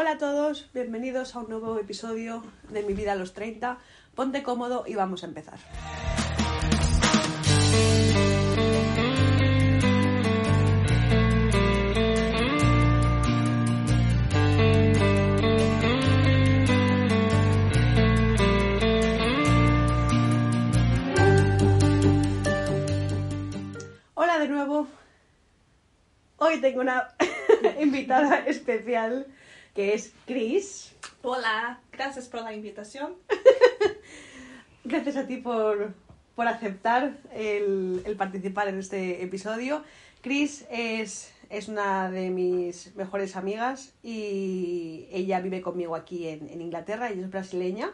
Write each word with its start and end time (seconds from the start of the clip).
Hola 0.00 0.12
a 0.12 0.18
todos, 0.18 0.66
bienvenidos 0.72 1.36
a 1.36 1.40
un 1.40 1.50
nuevo 1.50 1.78
episodio 1.78 2.42
de 2.70 2.82
Mi 2.82 2.94
vida 2.94 3.12
a 3.12 3.16
los 3.16 3.34
30. 3.34 3.76
Ponte 4.14 4.42
cómodo 4.42 4.84
y 4.86 4.94
vamos 4.94 5.24
a 5.24 5.26
empezar. 5.26 5.58
Hola 24.14 24.38
de 24.38 24.48
nuevo. 24.48 24.88
Hoy 26.38 26.58
tengo 26.62 26.80
una 26.80 27.14
invitada 27.82 28.38
especial 28.46 29.26
que 29.80 29.94
es 29.94 30.12
Chris. 30.26 30.92
Hola, 31.22 31.80
gracias 31.90 32.28
por 32.28 32.42
la 32.42 32.52
invitación. 32.52 33.14
Gracias 34.84 35.16
a 35.16 35.26
ti 35.26 35.38
por, 35.38 35.94
por 36.34 36.46
aceptar 36.46 37.16
el, 37.32 38.02
el 38.04 38.14
participar 38.16 38.68
en 38.68 38.78
este 38.78 39.22
episodio. 39.22 39.82
Chris 40.20 40.66
es, 40.70 41.32
es 41.48 41.68
una 41.68 42.10
de 42.10 42.28
mis 42.28 42.94
mejores 42.94 43.36
amigas 43.36 43.94
y 44.02 45.08
ella 45.12 45.40
vive 45.40 45.62
conmigo 45.62 45.96
aquí 45.96 46.28
en, 46.28 46.50
en 46.50 46.60
Inglaterra 46.60 47.10
y 47.10 47.18
es 47.18 47.30
brasileña. 47.30 47.90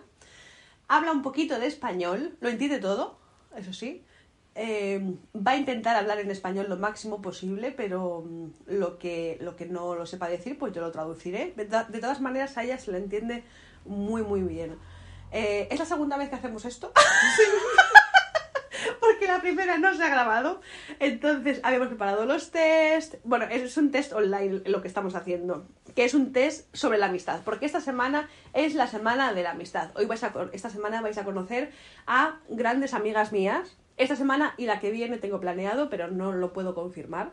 Habla 0.89 1.13
un 1.13 1.23
poquito 1.23 1.57
de 1.61 1.69
español, 1.69 2.37
lo 2.41 2.49
entiende 2.49 2.81
todo, 2.81 3.17
eso 3.57 3.73
sí. 3.73 4.03
Eh, 4.59 5.15
va 5.37 5.51
a 5.53 5.57
intentar 5.57 5.97
hablar 5.97 6.19
en 6.19 6.31
español 6.31 6.67
lo 6.71 6.77
máximo 6.79 7.21
posible, 7.21 7.73
pero 7.73 8.23
mm, 8.27 8.47
lo 8.69 8.99
que, 8.99 9.37
lo 9.43 9.55
que 9.55 9.67
no 9.67 9.95
lo 9.95 10.07
sepa 10.07 10.29
decir, 10.29 10.57
pues 10.59 10.73
yo 10.73 10.81
lo 10.81 10.91
traduciré. 10.93 11.53
De, 11.57 11.67
to- 11.67 11.85
de 11.89 11.99
todas 12.01 12.23
maneras, 12.23 12.57
a 12.57 12.65
ella 12.65 12.79
se 12.79 12.91
lo 12.91 12.97
entiende 12.97 13.45
muy, 13.85 14.23
muy 14.23 14.41
bien. 14.41 14.79
Eh, 15.31 15.69
es 15.71 15.79
la 15.79 15.85
segunda 15.85 16.17
vez 16.17 16.31
que 16.31 16.37
hacemos 16.37 16.65
esto. 16.65 16.91
Porque 19.01 19.27
la 19.27 19.41
primera 19.41 19.79
no 19.79 19.95
se 19.95 20.03
ha 20.03 20.09
grabado. 20.09 20.61
Entonces, 21.01 21.61
habíamos 21.63 21.89
preparado 21.89 22.25
los 22.27 22.51
test. 22.51 23.17
Bueno, 23.25 23.47
es 23.47 23.77
un 23.77 23.91
test 23.91 24.13
online 24.13 24.63
lo 24.67 24.81
que 24.83 24.89
estamos 24.89 25.15
haciendo. 25.15 25.67
Que 25.95 26.05
es 26.05 26.15
un 26.15 26.33
test 26.33 26.75
sobre 26.75 26.99
la 26.99 27.07
amistad. 27.07 27.41
Porque 27.45 27.67
esta 27.67 27.81
semana 27.81 28.29
es 28.55 28.75
la 28.75 28.87
semana 28.87 29.33
de 29.33 29.43
la 29.43 29.51
amistad. 29.53 29.91
Hoy 29.97 30.07
vais 30.07 30.23
a, 30.25 30.33
esta 30.53 30.71
semana 30.71 31.01
vais 31.03 31.19
a 31.19 31.25
conocer 31.25 31.73
a 32.07 32.39
grandes 32.49 32.95
amigas 32.95 33.33
mías. 33.33 33.77
Esta 33.97 34.17
semana 34.17 34.55
y 34.59 34.67
la 34.67 34.81
que 34.81 34.91
viene 34.91 35.19
tengo 35.19 35.41
planeado, 35.41 35.89
pero 35.89 36.09
no 36.09 36.33
lo 36.33 36.53
puedo 36.53 36.75
confirmar. 36.75 37.33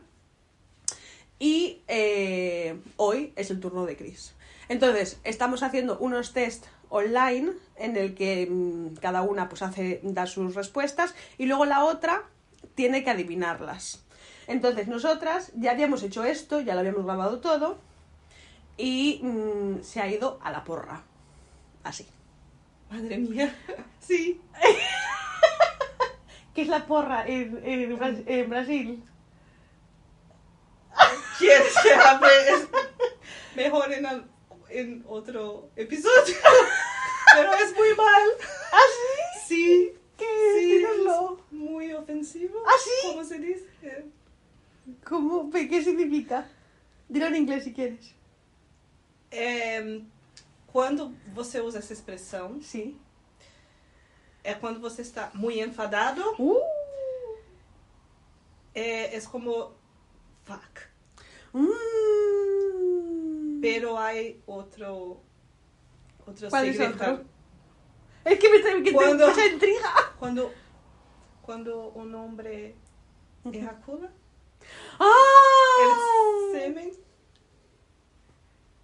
Y 1.38 1.82
eh, 1.88 2.78
hoy 2.96 3.32
es 3.36 3.50
el 3.50 3.60
turno 3.60 3.84
de 3.84 3.96
Chris. 3.96 4.34
Entonces, 4.68 5.20
estamos 5.24 5.62
haciendo 5.62 5.98
unos 5.98 6.32
test 6.32 6.66
online 6.88 7.52
en 7.76 7.96
el 7.96 8.14
que 8.14 8.46
mm, 8.48 8.96
cada 8.96 9.22
una 9.22 9.48
pues 9.48 9.62
hace 9.62 10.00
da 10.02 10.26
sus 10.26 10.54
respuestas 10.54 11.14
y 11.36 11.46
luego 11.46 11.64
la 11.66 11.84
otra 11.84 12.22
tiene 12.74 13.04
que 13.04 13.10
adivinarlas. 13.10 14.04
Entonces, 14.46 14.88
nosotras 14.88 15.52
ya 15.54 15.72
habíamos 15.72 16.02
hecho 16.02 16.24
esto, 16.24 16.60
ya 16.60 16.74
lo 16.74 16.80
habíamos 16.80 17.04
grabado 17.04 17.40
todo 17.40 17.78
y 18.76 19.20
mm, 19.22 19.82
se 19.82 20.00
ha 20.00 20.08
ido 20.08 20.38
a 20.42 20.50
la 20.50 20.64
porra. 20.64 21.02
Así. 21.82 22.06
Madre 22.90 23.18
mía. 23.18 23.54
Sí. 24.00 24.38
¿Qué 26.54 26.62
es 26.62 26.68
la 26.68 26.86
porra 26.86 27.26
en, 27.26 27.60
en 27.64 27.98
en 28.26 28.48
Brasil? 28.50 29.02
¿Quieres 31.38 31.74
que 31.82 31.92
hable 31.92 32.28
es- 32.54 32.68
mejor 33.56 33.92
en, 33.92 34.06
al- 34.06 34.30
en 34.68 35.04
otro 35.08 35.68
episodio? 35.76 36.36
Pero 37.34 37.52
es 37.54 37.74
muy 37.76 37.94
mal. 37.96 38.22
¿Ah, 38.72 38.78
sí? 38.96 39.46
Sí. 39.48 39.92
¿Qué? 40.16 40.24
Sí, 40.58 40.84
es 40.84 41.52
muy 41.52 41.92
ofensivo. 41.92 42.62
¿Ah, 42.66 42.70
sí? 42.82 42.90
¿Cómo 43.08 43.24
se 43.24 43.38
dice? 43.38 44.04
¿Cómo? 45.04 45.50
¿Qué 45.50 45.82
significa? 45.82 46.46
Dilo 47.08 47.26
en 47.26 47.36
inglés 47.36 47.64
si 47.64 47.72
quieres. 47.74 48.14
É, 49.32 50.00
quando 50.72 51.12
você 51.34 51.60
usa 51.60 51.80
essa 51.80 51.92
expressão, 51.92 52.60
Sí. 52.62 52.96
É 54.44 54.54
quando 54.54 54.78
você 54.78 55.02
está 55.02 55.30
muito 55.34 55.58
enfadado. 55.58 56.22
Uh. 56.38 56.60
É, 58.74 59.16
é 59.16 59.20
como 59.22 59.72
fuck. 60.44 60.82
Mm. 61.54 61.70
Pero 63.60 63.96
hay 63.96 64.42
¿Cuál 66.50 66.66
es 66.66 66.76
significado. 66.76 67.24
Es 68.24 68.38
que 68.38 68.48
me 68.48 68.58
trae 68.60 68.82
que 68.82 68.92
Cuando- 68.92 69.24
tengo 69.24 69.30
mucha 69.30 69.46
intriga. 69.46 70.12
Quando 70.18 70.50
quando 71.42 71.92
um 71.94 72.16
homem 72.16 72.74
ejacula, 73.52 74.10
sêmen 76.52 76.98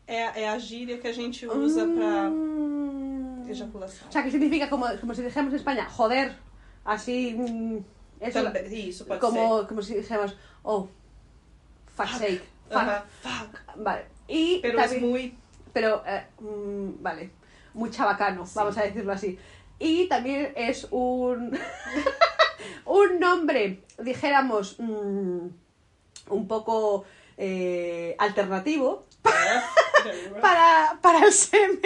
é, 0.06 0.42
é 0.42 0.48
a 0.48 0.58
gíria 0.58 0.98
que 0.98 1.08
a 1.08 1.12
gente 1.12 1.46
usa 1.46 1.86
para 1.86 2.30
O 3.50 4.12
sea, 4.12 4.22
que 4.22 4.30
significa 4.30 4.68
como, 4.70 4.86
como 5.00 5.14
si 5.14 5.22
dijéramos 5.22 5.52
en 5.52 5.58
España, 5.58 5.86
joder, 5.88 6.36
así. 6.84 7.34
mm, 7.36 7.78
Eso, 8.20 8.40
isso 8.72 9.06
pode 9.06 9.18
como, 9.20 9.66
como 9.66 9.82
si 9.82 9.94
dijéramos, 9.94 10.36
oh, 10.62 10.88
fuck's 11.96 12.18
sake. 12.18 12.42
Fuck. 12.70 13.04
Fuck. 13.22 13.76
Vale. 13.76 14.04
Y 14.28 14.60
Pero 14.60 14.78
también- 14.78 15.04
es 15.04 15.08
muy 15.10 15.38
pero 15.72 16.02
eh, 16.06 16.26
mm, 16.40 17.02
vale, 17.02 17.30
muy 17.74 17.90
chabacano, 17.90 18.44
vamos 18.54 18.76
a 18.76 18.82
decirlo 18.82 19.12
así. 19.12 19.38
Y 19.78 20.08
también 20.08 20.52
es 20.56 20.86
un 20.90 21.56
un 22.84 23.20
nombre, 23.20 23.82
dijéramos, 23.98 24.76
mm, 24.78 25.46
un 26.28 26.48
poco 26.48 27.04
eh, 27.36 28.14
alternativo 28.18 29.06
para, 30.40 30.98
para 31.00 31.24
el 31.26 31.32
semen. 31.32 31.80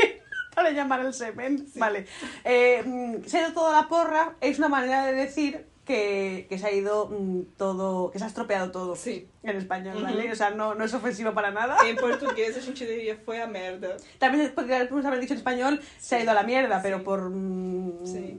Para 0.55 0.71
llamar 0.71 1.01
el 1.05 1.13
semen, 1.15 1.67
vale. 1.77 2.07
Eh, 2.45 2.83
mm, 2.85 3.25
se 3.27 3.39
ha 3.39 3.43
ido 3.43 3.53
toda 3.53 3.73
la 3.73 3.89
porra, 3.89 4.35
es 4.41 4.59
una 4.59 4.69
manera 4.69 5.07
de 5.07 5.15
decir 5.15 5.67
que, 5.85 6.47
que 6.49 6.59
se 6.59 6.67
ha 6.67 6.73
ido 6.73 7.09
mm, 7.09 7.57
todo, 7.59 8.11
que 8.11 8.19
se 8.19 8.25
ha 8.25 8.29
estropeado 8.29 8.71
todo 8.71 8.97
Sí. 8.97 9.29
en 9.43 9.57
español, 9.57 10.03
¿vale? 10.03 10.25
Ujú. 10.25 10.33
O 10.33 10.37
sea, 10.37 10.51
no, 10.51 10.75
no 10.75 10.85
es 10.85 10.95
ofensivo 10.95 11.35
para 11.35 11.51
nada. 11.51 11.77
Em 11.87 11.95
português 11.97 12.57
a 12.57 12.61
gente 12.63 12.87
diria 12.87 13.17
foi 13.25 13.41
a 13.43 13.47
merda. 13.47 13.97
También 14.19 14.53
podríamos 14.55 15.05
haber 15.05 15.21
dicho 15.21 15.35
en 15.35 15.39
español, 15.39 15.81
se 15.99 16.17
ha 16.17 16.21
ido 16.23 16.31
a 16.31 16.35
la 16.35 16.43
mierda, 16.45 16.81
pero 16.83 16.99
Sí. 16.99 17.05
por... 17.05 17.29
mm, 17.31 18.07
Sí. 18.07 18.39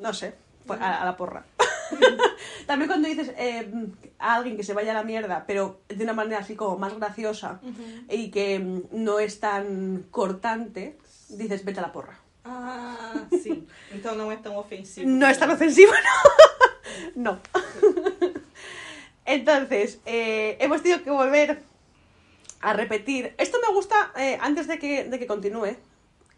No 0.00 0.12
sé, 0.12 0.34
por- 0.66 0.80
a, 0.82 1.02
a 1.02 1.04
la 1.04 1.16
porra. 1.16 1.44
También 2.66 2.88
cuando 2.88 3.08
dices 3.08 3.32
eh, 3.36 3.70
a 4.18 4.34
alguien 4.36 4.56
que 4.56 4.62
se 4.62 4.72
vaya 4.74 4.92
a 4.92 4.94
la 4.94 5.02
mierda, 5.04 5.44
pero 5.46 5.80
de 5.88 6.02
una 6.04 6.12
manera 6.14 6.38
así 6.40 6.54
como 6.56 6.78
más 6.78 6.94
graciosa 6.96 7.60
y 8.08 8.30
que 8.30 8.82
no 8.90 9.18
es 9.18 9.38
tan 9.40 10.04
cortante, 10.10 10.96
dices 11.36 11.64
vete 11.64 11.80
a 11.80 11.82
la 11.82 11.92
porra. 11.92 12.18
Ah, 12.44 13.24
sim. 13.42 13.66
Então 13.92 14.14
não 14.14 14.30
é 14.30 14.36
tão 14.36 14.56
ofensivo. 14.56 15.08
No 15.08 15.26
es 15.26 15.38
tan 15.38 15.50
ofensivo, 15.50 15.92
no. 15.92 16.14
No. 17.16 17.40
Entonces, 19.24 19.98
eh, 20.04 20.56
hemos 20.60 20.82
tenido 20.82 21.02
que 21.02 21.10
volver 21.10 21.62
a 22.60 22.72
repetir. 22.72 23.34
Esto 23.38 23.58
me 23.66 23.72
gusta 23.74 24.12
eh, 24.16 24.38
antes 24.40 24.66
de 24.66 24.78
que, 24.78 25.04
de 25.04 25.18
que 25.18 25.26
continúe. 25.26 25.76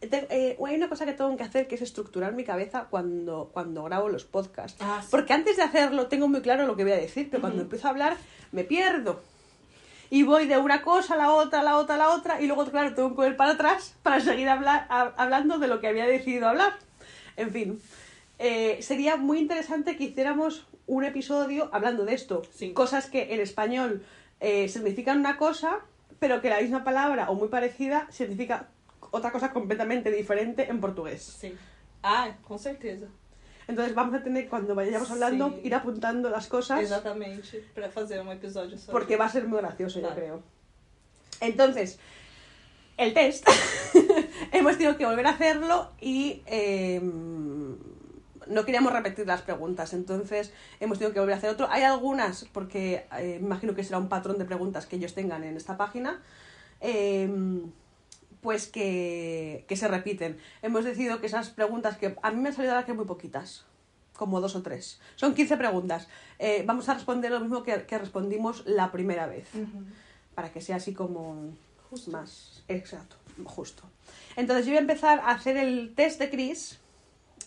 Te- 0.00 0.26
eh, 0.30 0.56
hay 0.64 0.74
una 0.76 0.88
cosa 0.88 1.04
que 1.06 1.12
tengo 1.14 1.36
que 1.36 1.42
hacer 1.42 1.66
que 1.66 1.74
es 1.74 1.82
estructurar 1.82 2.32
mi 2.34 2.44
cabeza 2.44 2.86
cuando, 2.90 3.50
cuando 3.52 3.82
grabo 3.84 4.08
los 4.08 4.24
podcasts. 4.24 4.78
Ah, 4.80 5.00
sí. 5.02 5.08
Porque 5.10 5.32
antes 5.32 5.56
de 5.56 5.62
hacerlo 5.62 6.06
tengo 6.06 6.28
muy 6.28 6.42
claro 6.42 6.66
lo 6.66 6.76
que 6.76 6.84
voy 6.84 6.92
a 6.92 6.96
decir, 6.96 7.28
pero 7.30 7.40
cuando 7.40 7.62
empiezo 7.62 7.86
a 7.88 7.90
hablar 7.90 8.16
me 8.52 8.62
pierdo. 8.64 9.20
Y 10.10 10.22
voy 10.22 10.46
de 10.46 10.58
una 10.58 10.82
cosa 10.82 11.14
a 11.14 11.16
la 11.16 11.32
otra, 11.32 11.60
a 11.60 11.62
la 11.62 11.76
otra, 11.78 11.94
a 11.96 11.98
la 11.98 12.08
otra, 12.10 12.40
y 12.40 12.46
luego, 12.46 12.64
claro, 12.70 12.94
tengo 12.94 13.10
que 13.10 13.14
volver 13.16 13.36
para 13.36 13.52
atrás 13.52 13.94
para 14.02 14.20
seguir 14.20 14.48
hablar, 14.48 14.86
a- 14.88 15.12
hablando 15.16 15.58
de 15.58 15.66
lo 15.68 15.80
que 15.80 15.88
había 15.88 16.06
decidido 16.06 16.48
hablar. 16.48 16.74
En 17.36 17.50
fin, 17.50 17.80
eh, 18.38 18.78
sería 18.82 19.16
muy 19.16 19.38
interesante 19.38 19.96
que 19.96 20.04
hiciéramos 20.04 20.66
un 20.86 21.04
episodio 21.04 21.68
hablando 21.72 22.04
de 22.04 22.14
esto. 22.14 22.42
Sí. 22.54 22.72
Cosas 22.72 23.06
que 23.10 23.34
en 23.34 23.40
español 23.40 24.04
eh, 24.40 24.68
significan 24.68 25.18
una 25.18 25.36
cosa, 25.36 25.78
pero 26.18 26.40
que 26.40 26.48
la 26.50 26.60
misma 26.60 26.84
palabra 26.84 27.28
o 27.30 27.34
muy 27.34 27.48
parecida 27.48 28.06
significa 28.10 28.68
otra 29.10 29.32
cosa 29.32 29.52
completamente 29.52 30.10
diferente 30.10 30.68
en 30.70 30.80
portugués. 30.80 31.22
Sim. 31.22 31.52
Ah, 32.02 32.36
com 32.46 32.58
certeza. 32.58 33.06
Entonces 33.68 33.94
vamos 33.94 34.14
a 34.14 34.22
tener, 34.22 34.48
cuando 34.48 34.74
vayamos 34.74 35.10
hablando, 35.10 35.50
Sí. 35.50 35.60
ir 35.64 35.74
apuntando 35.74 36.30
las 36.30 36.46
cosas. 36.46 36.80
Exatamente. 36.80 37.64
Pra 37.74 37.90
fazer 37.90 38.20
um 38.20 38.30
episódio 38.30 38.78
sobre 38.78 38.92
porque 38.92 39.16
va 39.16 39.24
a 39.26 39.28
ser 39.28 39.46
muy 39.48 39.58
gracioso, 39.58 40.00
yo 40.00 40.14
creo. 40.14 40.42
Entonces, 41.40 41.98
el 42.96 43.12
test, 43.12 43.46
hemos 44.52 44.76
tenido 44.78 44.96
que 44.96 45.04
volver 45.04 45.26
a 45.26 45.30
hacerlo 45.30 45.90
y 46.00 46.42
eh, 46.46 47.00
no 47.02 48.64
queríamos 48.64 48.92
repetir 48.92 49.26
las 49.26 49.42
preguntas, 49.42 49.92
entonces 49.92 50.52
hemos 50.80 50.98
tenido 50.98 51.12
que 51.12 51.18
volver 51.20 51.34
a 51.34 51.38
hacer 51.38 51.50
otro. 51.50 51.66
Hay 51.68 51.82
algunas, 51.82 52.44
porque 52.52 53.06
eh, 53.18 53.38
me 53.40 53.46
imagino 53.46 53.74
que 53.74 53.82
será 53.82 53.98
un 53.98 54.08
patrón 54.08 54.38
de 54.38 54.44
preguntas 54.44 54.86
que 54.86 54.96
ellos 54.96 55.12
tengan 55.14 55.42
en 55.44 55.56
esta 55.56 55.76
página, 55.76 56.22
eh, 56.80 57.28
pues 58.46 58.68
que, 58.68 59.64
que 59.66 59.74
se 59.74 59.88
repiten. 59.88 60.38
Hemos 60.62 60.84
decidido 60.84 61.20
que 61.20 61.26
esas 61.26 61.50
preguntas 61.50 61.96
que 61.96 62.14
a 62.22 62.30
mí 62.30 62.40
me 62.40 62.50
han 62.50 62.54
salido 62.54 62.74
ahora 62.74 62.86
que 62.86 62.92
muy 62.92 63.04
poquitas, 63.04 63.64
como 64.14 64.40
dos 64.40 64.54
o 64.54 64.62
tres. 64.62 65.00
Son 65.16 65.34
15 65.34 65.56
preguntas. 65.56 66.06
Eh, 66.38 66.62
vamos 66.64 66.88
a 66.88 66.94
responder 66.94 67.32
lo 67.32 67.40
mismo 67.40 67.64
que, 67.64 67.82
que 67.86 67.98
respondimos 67.98 68.62
la 68.64 68.92
primera 68.92 69.26
vez, 69.26 69.48
para 70.36 70.52
que 70.52 70.60
sea 70.60 70.76
así 70.76 70.94
como 70.94 71.54
Justo. 71.90 72.12
más 72.12 72.62
exacto, 72.68 73.16
justo. 73.42 73.82
Entonces 74.36 74.64
yo 74.64 74.70
voy 74.70 74.78
a 74.78 74.82
empezar 74.82 75.18
a 75.18 75.30
hacer 75.32 75.56
el 75.56 75.92
test 75.96 76.20
de 76.20 76.30
Chris. 76.30 76.78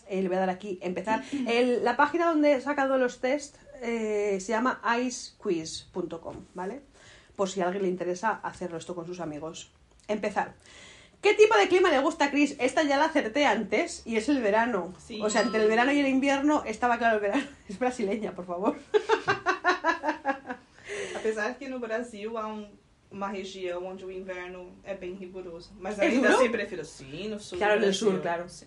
Eh, 0.06 0.20
le 0.20 0.28
voy 0.28 0.36
a 0.36 0.40
dar 0.40 0.50
aquí, 0.50 0.78
empezar. 0.82 1.24
El- 1.46 1.82
la 1.82 1.96
página 1.96 2.26
donde 2.26 2.52
he 2.56 2.60
sacado 2.60 2.98
los 2.98 3.20
test 3.20 3.56
eh, 3.80 4.36
se 4.38 4.52
llama 4.52 4.82
icequiz.com, 5.00 6.36
¿vale? 6.52 6.82
Por 7.36 7.48
si 7.48 7.62
a 7.62 7.64
alguien 7.64 7.84
le 7.84 7.88
interesa 7.88 8.32
hacerlo 8.42 8.76
esto 8.76 8.94
con 8.94 9.06
sus 9.06 9.20
amigos. 9.20 9.70
Empezar. 10.08 10.54
¿Qué 11.20 11.34
tipo 11.34 11.54
de 11.56 11.68
clima 11.68 11.90
le 11.90 11.98
gusta 12.00 12.26
a 12.26 12.30
Chris? 12.30 12.56
Esta 12.58 12.82
ya 12.82 12.96
la 12.96 13.04
acerté 13.06 13.44
antes 13.44 14.02
y 14.06 14.16
es 14.16 14.28
el 14.30 14.40
verano. 14.40 14.94
Sí. 14.98 15.20
O 15.22 15.28
sea, 15.28 15.42
entre 15.42 15.62
el 15.62 15.68
verano 15.68 15.92
y 15.92 15.98
el 16.00 16.08
invierno 16.08 16.62
estaba 16.64 16.96
claro 16.98 17.16
el 17.16 17.22
verano. 17.22 17.44
Es 17.68 17.78
brasileña, 17.78 18.32
por 18.32 18.46
favor. 18.46 18.76
Apesar 21.16 21.56
que 21.58 21.68
no 21.68 21.78
Brasil 21.78 22.36
há 22.38 22.46
um, 22.46 22.66
uma 23.10 23.28
região 23.28 23.84
onde 23.86 24.04
o 24.04 24.10
inverno 24.10 24.72
é 24.84 24.94
bem 24.94 25.14
rigoroso. 25.14 25.70
Mas 25.78 25.98
É 25.98 26.06
ainda 26.06 26.28
duro? 26.28 26.40
assim 26.40 26.50
prefiro 26.50 26.84
sim, 26.84 27.28
no 27.28 27.38
sul. 27.38 27.58
Claro, 27.58 27.80
no 27.80 27.92
sul, 27.92 28.18
claro. 28.20 28.48
sim. 28.48 28.66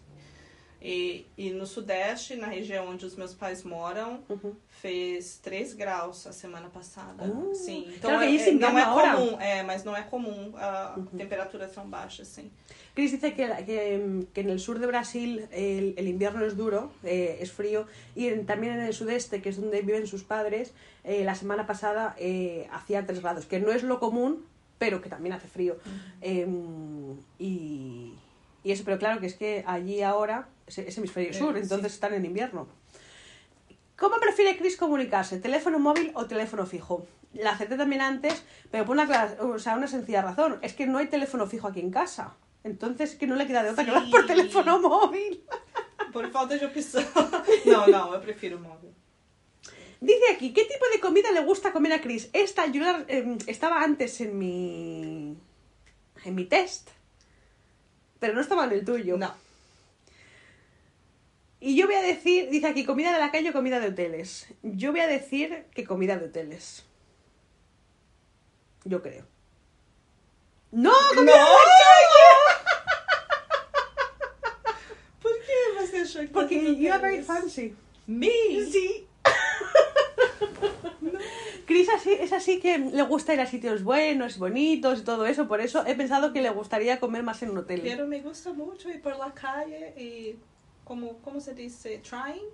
E, 0.86 1.26
e 1.38 1.50
no 1.52 1.66
sudeste, 1.66 2.36
na 2.36 2.48
região 2.48 2.90
onde 2.90 3.06
os 3.06 3.16
meus 3.16 3.34
pais 3.34 3.64
moram, 3.64 4.20
Uhum. 4.28 4.54
fez 4.68 5.38
3 5.42 5.74
graus 5.74 6.28
a 6.28 6.34
semana 6.34 6.68
passada. 6.70 7.24
Uh, 7.24 7.56
sim. 7.56 7.88
claro 8.02 8.20
que 8.20 8.26
é, 8.26 8.50
é- 8.50 8.52
não 8.52 8.78
é 8.78 8.86
comum, 8.86 9.40
é, 9.40 9.64
mas 9.64 9.84
não 9.86 9.96
é 9.96 10.02
comum 10.04 10.52
a 10.58 10.96
Uhum. 10.98 11.06
temperaturas 11.18 11.72
tão 11.72 11.88
baixas, 11.90 12.28
sim. 12.28 12.52
Chris 12.94 13.12
dice 13.12 13.32
que, 13.34 13.48
que, 13.66 14.28
que 14.34 14.42
en 14.42 14.50
el 14.50 14.60
sur 14.60 14.78
de 14.78 14.86
Brasil 14.88 15.48
el, 15.52 15.94
el 15.96 16.08
invierno 16.10 16.44
es 16.46 16.58
duro, 16.58 16.92
eh, 17.06 17.38
es 17.40 17.50
frío, 17.54 17.88
y 18.14 18.28
en- 18.28 18.46
también 18.46 18.74
en 18.74 18.82
el 18.82 18.94
sudeste, 18.94 19.42
que 19.42 19.50
es 19.50 19.56
donde 19.62 19.82
viven 19.84 20.06
sus 20.06 20.24
padres, 20.26 20.74
eh, 21.06 21.24
la 21.24 21.36
semana 21.36 21.66
pasada 21.66 22.14
eh, 22.20 22.68
hacía 22.74 23.06
3 23.06 23.22
grados, 23.22 23.46
que 23.46 23.60
no 23.62 23.72
es 23.72 23.84
lo 23.84 24.00
común, 24.02 24.46
pero 24.80 25.02
que 25.02 25.08
también 25.08 25.32
hace 25.34 25.48
frío. 25.48 25.78
Y, 27.40 28.14
y 28.64 28.72
eso, 28.72 28.84
pero 28.86 28.98
claro 29.00 29.20
que 29.22 29.28
es 29.28 29.36
que 29.36 29.64
allí 29.66 30.02
ahora 30.02 30.50
es, 30.68 30.98
hemisferio 30.98 31.32
Eh, 31.32 31.34
sur, 31.34 31.54
sí. 31.56 31.62
entonces 31.62 31.94
están 31.94 32.14
en 32.14 32.26
invierno. 32.26 32.68
¿Cómo 33.98 34.18
prefiere 34.20 34.58
Chris 34.58 34.76
comunicarse? 34.78 35.40
¿Teléfono 35.40 35.80
móvil 35.80 36.12
o 36.16 36.26
teléfono 36.26 36.66
fijo? 36.66 37.06
La 37.34 37.52
acepté 37.52 37.78
también 37.78 38.02
antes, 38.02 38.44
pero 38.72 38.86
por 38.86 38.96
una, 38.96 39.06
clara- 39.08 39.38
o 39.42 39.58
sea, 39.60 39.76
una 39.76 39.88
sencilla 39.88 40.22
razón. 40.22 40.60
Es 40.62 40.74
que 40.74 40.86
no 40.88 40.98
hay 41.00 41.08
teléfono 41.08 41.48
fijo 41.48 41.68
aquí 41.68 41.80
en 41.80 41.92
casa. 41.92 42.36
Entonces 42.64 43.12
es 43.14 43.16
que 43.18 43.28
no 43.28 43.36
le 43.36 43.46
queda 43.48 43.64
de 43.64 43.72
otra 43.72 43.84
que 43.84 43.92
hablar 43.92 44.10
por 44.10 44.22
Sí. 44.22 44.28
teléfono 44.28 44.80
móvil. 44.80 45.44
Por 46.12 46.30
falta 46.32 46.56
de 46.58 46.66
opção. 46.66 47.04
não, 47.66 47.88
não, 47.88 48.14
eu 48.14 48.22
prefiro 48.22 48.60
móvel. 48.60 48.94
Dice 50.00 50.32
aquí, 50.34 50.54
¿qué 50.54 50.66
tipo 50.66 50.86
de 50.94 51.00
comida 51.00 51.32
le 51.32 51.42
gusta 51.42 51.72
comer 51.72 51.94
a 51.94 52.02
Chris? 52.02 52.30
Esta 52.34 52.68
yo 52.68 52.82
la- 52.84 53.06
em, 53.08 53.38
estaba 53.48 53.82
antes 53.82 54.20
en 54.22 54.38
mi 54.38 55.36
en 56.26 56.36
mi 56.36 56.46
test, 56.46 56.90
pero 58.20 58.34
no 58.34 58.42
estaba 58.42 58.66
en 58.66 58.72
el 58.74 58.86
tuyo. 58.86 59.18
Não. 59.18 59.34
Y 61.66 61.78
yo 61.78 61.86
voy 61.86 61.96
a 61.96 62.02
decir, 62.02 62.50
dice 62.50 62.68
aquí, 62.68 62.84
comida 62.84 63.14
de 63.14 63.20
la 63.20 63.32
calle 63.32 63.52
o 63.52 63.54
comida 63.54 63.80
de 63.80 63.88
hoteles. 63.88 64.48
Yo 64.64 64.92
voy 64.92 65.00
a 65.00 65.08
decir 65.08 65.64
que 65.74 65.86
comida 65.86 66.18
de 66.18 66.26
hoteles. 66.26 66.84
Yo 68.84 69.02
creo. 69.02 69.26
¡No! 70.74 70.92
¡Comida 71.16 71.38
Não! 71.38 71.38
de 71.38 71.38
la 71.38 71.44
Por 75.22 75.40
que 75.40 75.56
você 75.80 75.98
achou 76.00 76.24
que 76.24 76.34
Porque 76.34 76.76
you 76.76 76.92
are 76.92 77.00
very 77.00 77.24
fancy. 77.24 77.74
Me? 78.08 78.28
Sí. 78.70 79.08
Chris 81.66 81.88
así, 81.96 82.12
es 82.12 82.34
así 82.34 82.60
que 82.60 82.78
le 82.78 83.04
gusta 83.04 83.34
ir 83.34 83.40
a 83.40 83.46
sitios 83.46 83.86
buenos, 83.86 84.38
bonitos 84.38 85.00
y 85.00 85.04
todo 85.04 85.26
eso. 85.26 85.48
Por 85.48 85.62
eso 85.62 85.86
he 85.88 85.96
pensado 85.96 86.34
que 86.34 86.42
le 86.42 86.50
gustaría 86.50 87.00
comer 87.00 87.24
más 87.24 87.42
en 87.42 87.52
un 87.52 87.60
hotel. 87.60 87.80
Pero 87.82 88.06
me 88.06 88.20
gusta 88.20 88.52
mucho 88.52 88.90
ir 88.90 89.02
por 89.02 89.18
la 89.18 89.34
calle 89.34 89.94
y, 89.98 90.36
como, 90.84 91.20
como 91.22 91.40
se 91.40 91.54
dice, 91.54 92.00
trying, 92.00 92.46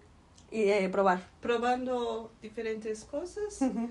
Y 0.52 0.64
eh, 0.70 0.90
probar. 0.90 1.20
probando 1.42 2.32
diferentes 2.42 3.04
cosas. 3.04 3.62
Ujú. 3.62 3.90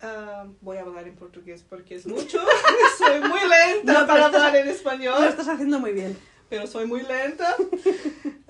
Ah, 0.00 0.46
voy 0.60 0.78
a 0.78 0.80
hablar 0.80 1.06
en 1.06 1.14
portugués 1.14 1.64
porque 1.68 1.94
es 1.94 2.06
mucho. 2.06 2.38
soy 2.98 3.20
muy 3.20 3.40
lenta 3.48 4.00
No, 4.00 4.06
para 4.06 4.26
hablar 4.26 4.56
en 4.56 4.66
Lo 4.66 4.72
espanhol, 4.72 5.24
estás 5.24 5.48
haciendo 5.48 5.78
muy 5.78 5.92
bien. 5.92 6.16
pero 6.48 6.66
soy 6.66 6.86
muy 6.86 7.02
lenta. 7.02 7.54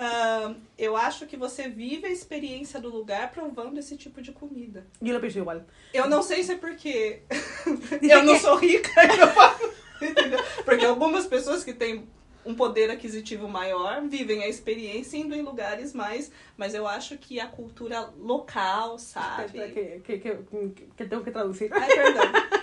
Ah, 0.05 0.53
eu 0.77 0.97
acho 0.97 1.29
que 1.29 1.37
você 1.37 1.69
vive 1.69 2.09
a 2.09 2.11
experiência 2.11 2.81
do 2.81 2.89
lugar 2.89 3.31
provando 3.31 3.79
esse 3.79 3.97
tipo 3.97 4.21
de 4.21 4.33
comida. 4.33 4.85
Yo 5.01 5.13
lo 5.15 5.21
pienso 5.21 5.39
igual. 5.39 5.63
Eu 5.95 6.09
não 6.09 6.23
sei 6.25 6.43
se 6.43 6.53
é 6.53 6.57
porque 6.57 7.23
eu 8.03 8.25
não 8.25 8.37
sou 8.37 8.57
rica, 8.57 8.91
que 8.91 9.21
eu? 9.21 10.45
Porque 10.65 10.85
algumas 10.85 11.27
pessoas 11.27 11.63
que 11.63 11.73
têm 11.73 12.09
um 12.45 12.55
poder 12.55 12.91
aquisitivo 12.91 13.49
maior 13.49 14.03
vivem 14.09 14.43
a 14.43 14.49
experiência 14.49 15.17
indo 15.17 15.35
em 15.35 15.43
lugares 15.43 15.93
mais. 15.93 16.31
Mas 16.57 16.75
eu 16.75 16.87
acho 16.89 17.17
que 17.19 17.39
a 17.41 17.47
cultura 17.47 18.11
local, 18.19 18.99
sabe? 18.99 19.59
Que, 20.05 20.19
que- 20.19 20.19
que- 20.19 20.87
que 20.97 21.05
tengo 21.07 21.23
que 21.25 21.31
traducir. 21.31 21.71
Perdão. 21.71 22.23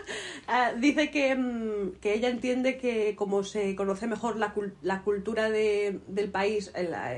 Ah, 0.52 0.72
dice 0.74 1.12
que, 1.12 1.36
mm, 1.36 1.98
que 2.02 2.12
ella 2.12 2.28
entiende 2.30 2.76
que 2.80 3.16
como 3.16 3.44
se 3.44 3.76
conoce 3.76 4.08
mejor 4.08 4.36
la, 4.38 4.52
la 4.82 5.04
cultura 5.04 5.48
de- 5.52 6.00
del 6.08 6.32
país, 6.32 6.72
la, 6.76 7.14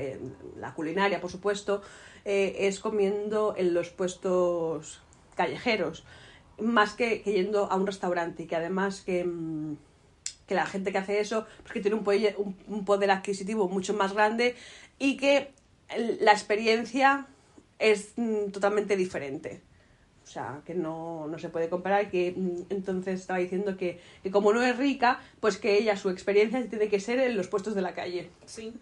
la 0.58 0.74
culinaria, 0.74 1.18
por 1.18 1.30
supuesto, 1.30 1.80
eh, 2.26 2.54
es 2.68 2.78
comiendo 2.78 3.54
en 3.56 3.72
los 3.72 3.88
puestos 3.88 5.00
callejeros, 5.34 6.04
más 6.58 6.92
que, 6.92 7.22
que 7.22 7.32
yendo 7.32 7.72
a 7.72 7.76
un 7.76 7.86
restaurante, 7.86 8.42
y 8.42 8.46
que 8.46 8.56
además 8.56 9.00
que, 9.00 9.24
mm, 9.24 9.76
que 10.52 10.56
la 10.60 10.66
gente 10.66 10.92
que 10.92 10.98
hace 10.98 11.18
eso, 11.18 11.46
pues 11.62 11.72
que 11.72 11.80
tiene 11.80 11.96
un, 11.96 12.04
poye- 12.04 12.34
un- 12.36 12.56
un 12.68 12.84
poder 12.84 13.10
adquisitivo 13.10 13.68
mucho 13.68 13.94
más 13.94 14.12
grande 14.12 14.54
y 14.98 15.16
que 15.16 15.52
la 16.20 16.32
experiencia 16.32 17.26
es 17.78 18.12
mm, 18.16 18.50
totalmente 18.52 18.96
diferente. 18.96 19.62
O 20.24 20.26
sea, 20.32 20.62
que 20.64 20.72
no, 20.74 21.26
no 21.26 21.36
se 21.38 21.48
puede 21.48 21.68
comparar, 21.68 22.08
que 22.10 22.32
mm, 22.36 22.66
entonces 22.70 23.20
estaba 23.20 23.40
diciendo 23.40 23.76
que, 23.76 23.98
que 24.22 24.30
como 24.30 24.52
no 24.52 24.62
es 24.62 24.76
rica, 24.76 25.20
pues 25.40 25.58
que 25.58 25.76
ella, 25.78 25.96
su 25.96 26.08
experiencia 26.10 26.64
tiene 26.68 26.88
que 26.88 27.00
ser 27.00 27.18
en 27.18 27.36
los 27.36 27.48
puestos 27.48 27.74
de 27.74 27.82
la 27.82 27.92
calle. 27.92 28.30
Sim. 28.46 28.72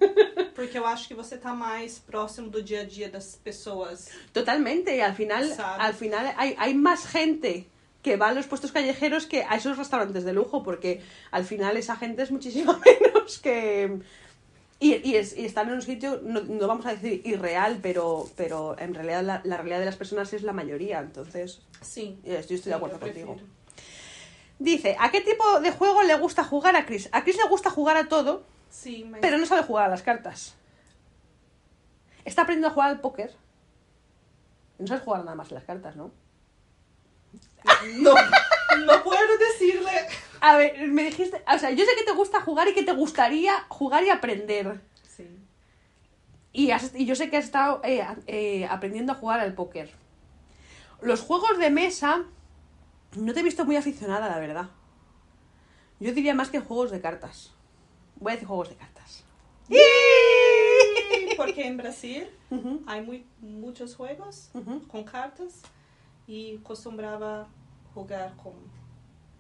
Porque 0.55 0.77
eu 0.79 0.85
acho 0.87 1.09
que 1.09 1.15
você 1.15 1.39
tá 1.39 1.55
mais 1.55 1.99
próximo 1.99 2.51
do 2.51 2.63
dia 2.63 2.81
a 2.83 2.85
dia 2.85 3.09
das 3.09 3.41
pessoas. 3.43 4.11
Totalmente, 4.33 4.95
y 4.95 5.01
al 5.01 5.15
final, 5.15 5.45
al 5.79 5.95
final 5.95 6.25
hay, 6.37 6.55
hay 6.59 6.75
más 6.75 7.07
gente 7.07 7.67
que 8.03 8.17
va 8.17 8.29
a 8.29 8.33
los 8.33 8.47
puestos 8.47 8.73
callejeros 8.73 9.27
que 9.27 9.45
a 9.45 9.57
esos 9.57 9.77
restaurantes 9.77 10.25
de 10.25 10.33
lujo, 10.33 10.63
porque 10.63 11.03
al 11.31 11.45
final 11.45 11.77
esa 11.77 11.97
gente 11.97 12.23
es 12.23 12.31
muchísimo 12.31 12.79
menos 12.85 13.39
que... 13.39 14.01
Y, 14.83 14.95
y, 15.07 15.17
es- 15.17 15.37
y 15.37 15.45
están 15.45 15.69
en 15.69 15.75
un 15.75 15.83
sitio, 15.83 16.21
no, 16.23 16.41
no 16.41 16.67
vamos 16.67 16.87
a 16.87 16.95
decir 16.95 17.21
irreal, 17.27 17.81
pero, 17.83 18.27
pero 18.37 18.75
en 18.79 18.95
realidad 18.95 19.23
la, 19.23 19.43
la 19.45 19.59
realidad 19.59 19.81
de 19.81 19.85
las 19.85 19.97
personas 19.97 20.33
es 20.33 20.43
la 20.43 20.55
mayoría, 20.55 21.01
entonces 21.01 21.61
Sim. 21.83 22.17
yo 22.25 22.33
estoy 22.39 22.59
de 22.59 22.75
acuerdo 22.75 22.99
contigo. 22.99 23.37
Dice, 24.59 24.97
¿a 24.99 25.11
qué 25.11 25.21
tipo 25.21 25.61
de 25.61 25.71
juego 25.71 26.03
le 26.03 26.15
gusta 26.17 26.45
jugar 26.45 26.77
a 26.77 26.87
Chris? 26.87 27.11
A 27.13 27.23
Chris 27.25 27.37
le 27.37 27.47
gusta 27.49 27.69
jugar 27.71 27.99
a 27.99 28.09
todo, 28.09 28.43
mas. 29.05 29.21
pero 29.21 29.37
no 29.37 29.45
sabe 29.45 29.63
jugar 29.63 29.85
a 29.87 29.89
las 29.89 30.03
cartas. 30.03 30.55
Está 32.25 32.43
aprendiendo 32.43 32.69
a 32.69 32.73
jugar 32.73 32.89
al 32.91 33.01
póker. 33.01 33.35
No 34.79 34.87
sabes 34.87 35.03
jugar 35.03 35.25
nada 35.25 35.35
más 35.35 35.51
a 35.51 35.55
las 35.57 35.65
cartas, 35.65 35.97
¿no? 35.97 36.11
Não, 37.97 38.15
não 38.87 39.03
puedo 39.03 39.39
decirle. 39.39 39.91
A 40.41 40.57
ver, 40.57 40.89
me 40.89 41.05
dijiste, 41.05 41.43
o 41.47 41.59
sea, 41.59 41.71
yo 41.71 41.85
sé 41.85 41.91
que 41.97 42.05
te 42.05 42.13
gusta 42.13 42.41
jugar 42.41 42.69
y 42.69 42.75
que 42.75 42.83
te 42.83 42.93
gustaría 42.93 43.53
jugar 43.69 44.05
y 44.05 44.11
aprender. 44.11 44.81
Sim. 45.17 45.37
Y, 46.53 46.71
has- 46.71 46.95
y 46.95 47.05
yo 47.05 47.15
sé 47.15 47.29
que 47.31 47.37
has 47.37 47.45
estado 47.45 47.81
eh, 47.85 48.07
eh, 48.27 48.67
aprendiendo 48.67 49.13
a 49.13 49.17
jugar 49.17 49.41
al 49.41 49.55
póker. 49.55 49.91
Los 51.03 51.21
juegos 51.21 51.59
de 51.59 51.71
mesa, 51.71 52.25
no 53.17 53.33
te 53.35 53.41
he 53.41 53.43
visto 53.43 53.65
muy 53.65 53.77
aficionada, 53.77 54.29
la 54.29 54.39
verdad. 54.39 54.69
Yo 55.99 56.13
diría 56.15 56.35
más 56.35 56.49
que 56.51 56.61
juegos 56.61 56.91
de 56.91 57.01
cartas. 57.01 57.53
Voy 58.17 58.33
a 58.33 58.35
decir 58.37 58.49
juegos 58.49 58.71
de 58.71 58.77
cartas. 58.77 59.25
Porque 61.37 61.67
em 61.67 61.77
Brasil 61.77 62.29
há 62.87 62.97
mui- 63.01 63.25
muitos 63.41 63.95
juegos 63.95 64.51
com 64.89 65.05
cartas 65.05 65.63
e 66.31 66.59
costumava 66.63 67.49
jogar 67.95 68.35
com 68.37 68.55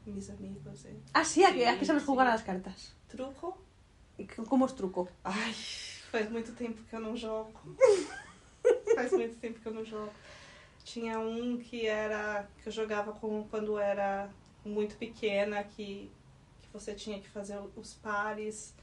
mis 0.06 0.28
amigos. 0.28 0.85
eh. 0.87 0.97
Ah, 1.14 1.25
sí, 1.25 1.44
¿a 1.44 1.52
que, 1.54 1.64
a 1.64 1.85
sabes 1.85 2.04
jugar 2.04 2.26
sí. 2.26 2.30
a 2.30 2.35
las 2.35 2.42
cartas? 2.42 2.78
Truco. 3.09 3.49
¿Y 4.18 4.25
c- 4.26 4.42
¿Cómo 4.50 4.66
es 4.66 4.75
truco? 4.75 5.09
Ai, 5.23 5.52
faz 6.11 6.28
muito 6.30 6.52
tempo 6.62 6.82
que 6.88 6.97
eu 6.97 7.00
não 7.00 7.14
jogo. 7.16 7.52
faz 8.97 9.12
muito 9.12 9.37
tempo 9.38 9.61
que 9.61 9.68
eu 9.68 9.75
não 9.75 9.85
jogo. 9.85 10.11
Tinha 10.85 11.18
um 11.20 11.59
que 11.59 11.87
era 11.87 12.49
que 12.61 12.68
eu 12.68 12.73
jogava 12.73 13.12
com 13.12 13.44
quando 13.49 13.78
era 13.78 14.28
muito 14.64 14.97
pequena 14.97 15.62
que, 15.62 16.11
que 16.61 16.68
você 16.73 16.92
tinha 16.94 17.20
que 17.20 17.28
fazer 17.28 17.59
os 17.76 17.94
pares 17.94 18.75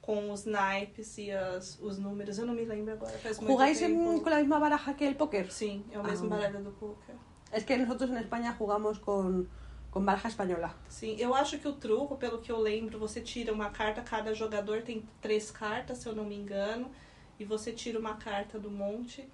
com 0.00 0.30
os 0.30 0.44
naipes 0.44 1.18
e 1.18 1.32
as, 1.32 1.78
os 1.80 1.98
números. 1.98 2.38
Eu 2.38 2.46
não 2.46 2.54
me 2.54 2.64
lembro 2.64 2.92
agora, 2.92 3.18
faz 3.18 3.38
muito 3.40 3.52
¿Jugáis 3.52 3.78
tempo. 3.80 4.20
con 4.22 4.30
la 4.30 4.38
misma 4.38 4.60
baraja 4.60 4.94
que 4.94 5.04
el 5.04 5.16
póker? 5.16 5.50
Sim, 5.50 5.84
é 5.90 5.98
o 5.98 6.04
mesmo 6.04 6.26
Ah. 6.26 6.36
baralho 6.38 6.62
do 6.62 6.70
poker. 6.72 7.16
Es 7.52 7.64
que 7.64 7.76
nosotros 7.78 8.10
en 8.10 8.18
España 8.18 8.54
jugamos 8.58 8.98
con, 8.98 9.48
con 9.90 10.04
baraja 10.04 10.28
española. 10.28 10.74
Sim, 10.88 11.16
eu 11.18 11.34
acho 11.34 11.58
que 11.58 11.68
o 11.68 11.74
truco, 11.74 12.16
pelo 12.16 12.40
que 12.40 12.50
eu 12.50 12.60
lembro, 12.60 12.98
você 12.98 13.20
tira 13.20 13.52
uma 13.52 13.70
carta, 13.70 14.02
cada 14.02 14.34
jogador 14.34 14.82
tem 14.82 15.02
três 15.20 15.50
cartas, 15.50 15.98
se 15.98 16.08
eu 16.08 16.14
não 16.14 16.24
me 16.24 16.36
engano, 16.36 16.90
e 17.38 17.44
você 17.44 17.72
tira 17.72 17.98
uma 17.98 18.16
carta 18.16 18.58
do 18.58 18.70
monte. 18.70 19.26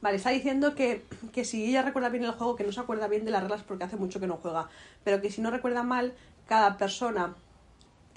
Vale, 0.00 0.16
está 0.16 0.30
diciendo 0.30 0.74
que, 0.74 1.02
que 1.32 1.44
si 1.44 1.64
ella 1.64 1.82
recuerda 1.82 2.10
bien 2.10 2.24
el 2.24 2.32
juego, 2.32 2.54
que 2.54 2.62
no 2.62 2.70
se 2.70 2.80
acuerda 2.80 3.08
bien 3.08 3.24
de 3.24 3.32
las 3.32 3.42
reglas 3.42 3.62
porque 3.62 3.84
hace 3.84 3.96
mucho 3.96 4.20
que 4.20 4.28
no 4.28 4.36
juega, 4.36 4.68
pero 5.02 5.20
que 5.20 5.30
si 5.30 5.40
no 5.40 5.50
recuerda 5.50 5.82
mal, 5.82 6.14
cada 6.46 6.76
persona 6.76 7.34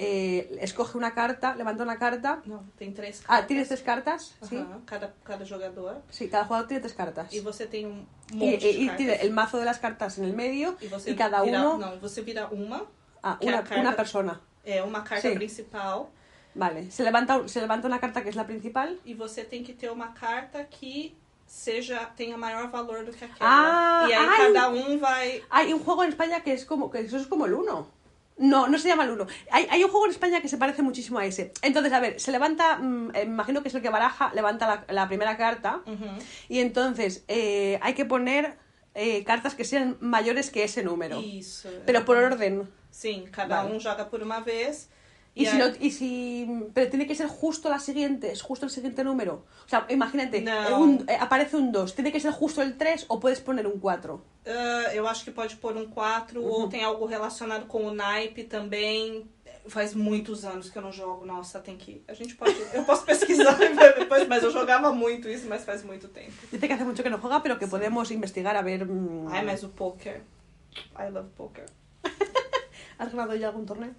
eh, 0.04 0.58
escoge 0.68 0.98
una 0.98 1.12
carta, 1.14 1.48
levanta 1.56 1.84
una 1.84 1.98
carta. 1.98 2.42
Não, 2.46 2.62
tem 2.80 2.92
três 2.92 3.16
cartas. 3.20 3.28
Ah, 3.44 3.46
tienes 3.48 3.68
tres 3.72 3.82
cartas, 3.90 4.20
¿sí? 4.50 4.58
Cada, 4.92 5.08
cada 5.24 5.46
jogador. 5.46 6.02
Sí, 6.10 6.28
cada 6.34 6.46
jugador 6.46 6.68
tiene 6.68 6.82
tres 6.82 6.96
cartas. 7.02 7.28
E 7.32 7.40
você 7.42 7.64
tem 7.68 7.86
um 7.86 8.06
Y, 8.34 8.56
y- 8.68 8.78
y 8.86 8.90
tiene 8.98 9.14
el 9.26 9.32
mazo 9.32 9.58
de 9.62 9.66
las 9.66 9.80
cartas 9.80 10.18
en 10.18 10.24
el 10.26 10.34
medio 10.34 10.76
E 10.82 10.88
você 10.88 11.12
y 11.12 11.16
cada 11.16 11.42
vira, 11.44 11.60
uno... 11.62 11.78
Não, 11.78 12.00
você 12.00 12.22
vira 12.22 12.48
uma, 12.52 12.80
Ah, 13.22 13.38
una, 13.42 13.62
carta- 13.64 13.80
una 13.82 13.94
persona. 14.02 14.34
é 14.66 14.82
uma 14.84 15.02
carta 15.04 15.28
Sim. 15.30 15.36
principal, 15.36 16.10
Vale, 16.56 16.90
se 16.92 17.02
levanta, 17.04 17.48
se 17.48 17.60
levanta 17.62 17.88
una 17.88 18.00
carta 18.00 18.22
que 18.24 18.30
es 18.30 18.36
la 18.36 18.46
principal. 18.46 18.90
e 19.06 19.14
você 19.14 19.44
tem 19.44 19.62
que 19.64 19.74
ter 19.74 19.90
uma 19.92 20.10
carta 20.26 20.60
que 20.66 21.16
seja 21.46 22.00
tenha 22.16 22.38
maior 22.38 22.70
valor 22.70 23.04
do 23.06 23.12
que 23.12 23.24
aquela. 23.26 23.50
Ah, 23.50 24.08
e 24.10 24.14
aí 24.14 24.28
ai. 24.30 24.38
cada 24.54 24.70
um 24.70 24.98
vai. 25.00 25.44
Hay 25.50 25.74
un 25.74 25.80
juego 25.86 26.04
en 26.04 26.10
España 26.10 26.42
que 26.44 26.52
es 26.54 26.64
como 26.66 26.90
que 26.92 27.00
eso 27.02 27.18
es 27.18 27.28
como 27.28 27.46
el 27.46 27.54
uno. 27.54 27.88
No, 28.38 28.68
no 28.68 28.80
se 28.80 28.88
llama 28.88 29.04
el 29.04 29.12
uno. 29.12 29.28
Hay, 29.52 29.68
hay 29.70 29.84
un 29.84 29.92
juego 29.92 30.06
en 30.06 30.12
España 30.12 30.42
que 30.42 30.48
se 30.48 30.58
parece 30.58 30.82
muchísimo 30.82 31.20
a 31.20 31.26
ese. 31.26 31.54
Entonces, 31.62 31.94
a 31.94 32.00
ver, 32.00 32.20
se 32.20 32.32
levanta, 32.32 32.78
mm, 32.78 33.16
eh, 33.16 33.24
imagino 33.24 33.62
que 33.62 33.68
es 33.68 33.76
el 33.76 33.82
que 33.82 33.90
baraja, 33.90 34.32
levanta 34.34 34.68
la, 34.68 34.86
la 34.94 35.08
primera 35.08 35.38
carta 35.38 35.82
y 36.50 36.60
entonces 36.60 37.24
eh, 37.28 37.78
hay 37.82 37.94
que 37.94 38.06
poner 38.06 38.58
eh, 38.96 39.24
cartas 39.24 39.56
que 39.56 39.64
sean 39.64 39.98
mayores 40.00 40.50
que 40.50 40.64
ese 40.64 40.84
número. 40.84 41.22
Pero 41.86 42.04
por 42.06 42.18
orden. 42.18 42.70
Sim, 42.90 43.26
cada 43.32 43.64
Vale. 43.64 43.76
um 43.76 43.80
joga 43.80 44.10
por 44.10 44.22
uma 44.22 44.42
vez. 44.42 44.90
Y, 45.34 45.46
E 45.46 45.50
si 45.52 45.58
no- 45.58 45.72
y 45.80 45.92
si. 45.92 46.48
Pero 46.74 46.90
tiene 46.90 47.08
que 47.08 47.16
ser 47.16 47.28
justo 47.28 47.70
la 47.70 47.80
siguiente, 47.80 48.32
es 48.34 48.42
justo 48.42 48.66
el 48.66 48.72
siguiente 48.72 49.02
número. 49.04 49.46
O 49.66 49.70
sea, 49.70 49.86
imagínate, 49.90 50.42
No. 50.42 50.52
eh, 50.70 50.74
un- 50.74 51.06
eh, 51.08 51.18
aparece 51.20 51.56
un 51.56 51.72
2, 51.72 51.96
tiene 51.96 52.12
que 52.12 52.20
ser 52.20 52.32
justo 52.34 52.62
el 52.62 52.78
3 52.78 53.06
o 53.08 53.20
puedes 53.20 53.40
poner 53.40 53.66
un 53.66 53.80
4. 53.80 54.22
Ah, 54.46 54.94
eu 54.94 55.08
acho 55.08 55.24
que 55.24 55.32
pode 55.32 55.56
pôr 55.56 55.78
um 55.78 55.88
4 55.88 56.44
ou 56.44 56.68
tem 56.68 56.84
algo 56.84 57.06
relacionado 57.06 57.66
com 57.68 57.86
o 57.86 57.94
naipe 57.94 58.44
também. 58.44 59.26
Faz 59.68 59.94
muitos 59.94 60.44
anos 60.44 60.70
que 60.72 60.78
eu 60.78 60.82
não 60.82 60.92
jogo. 60.92 61.24
Nossa, 61.26 61.60
tem 61.60 61.78
que. 61.78 62.04
A 62.10 62.14
gente 62.14 62.36
pode. 62.36 62.58
Eu 62.74 62.84
posso 62.84 63.06
pesquisar 63.06 63.56
depois, 63.98 64.28
mas 64.28 64.44
eu 64.44 64.52
jogava 64.52 64.92
muito 64.92 65.30
isso, 65.30 65.46
mas 65.48 65.64
faz 65.64 65.82
muito 65.84 66.08
tempo. 66.10 66.34
Dice 66.52 66.68
que 66.68 66.74
hace 66.74 66.84
mucho 66.84 67.04
que 67.04 67.10
no 67.10 67.20
juega, 67.20 67.40
pero 67.40 67.58
que 67.60 67.68
podemos 67.68 68.10
investigar 68.12 68.56
a 68.58 68.64
ver. 68.64 68.84
mm, 68.86 69.28
Ai, 69.30 69.46
mas 69.46 69.64
o 69.64 69.70
poker. 69.70 70.24
I 71.00 71.10
love 71.12 71.30
poker. 71.38 71.66
¿Has 73.00 73.12
ganado 73.14 73.36
ya 73.36 73.48
algún 73.50 73.66
torneo? 73.66 73.94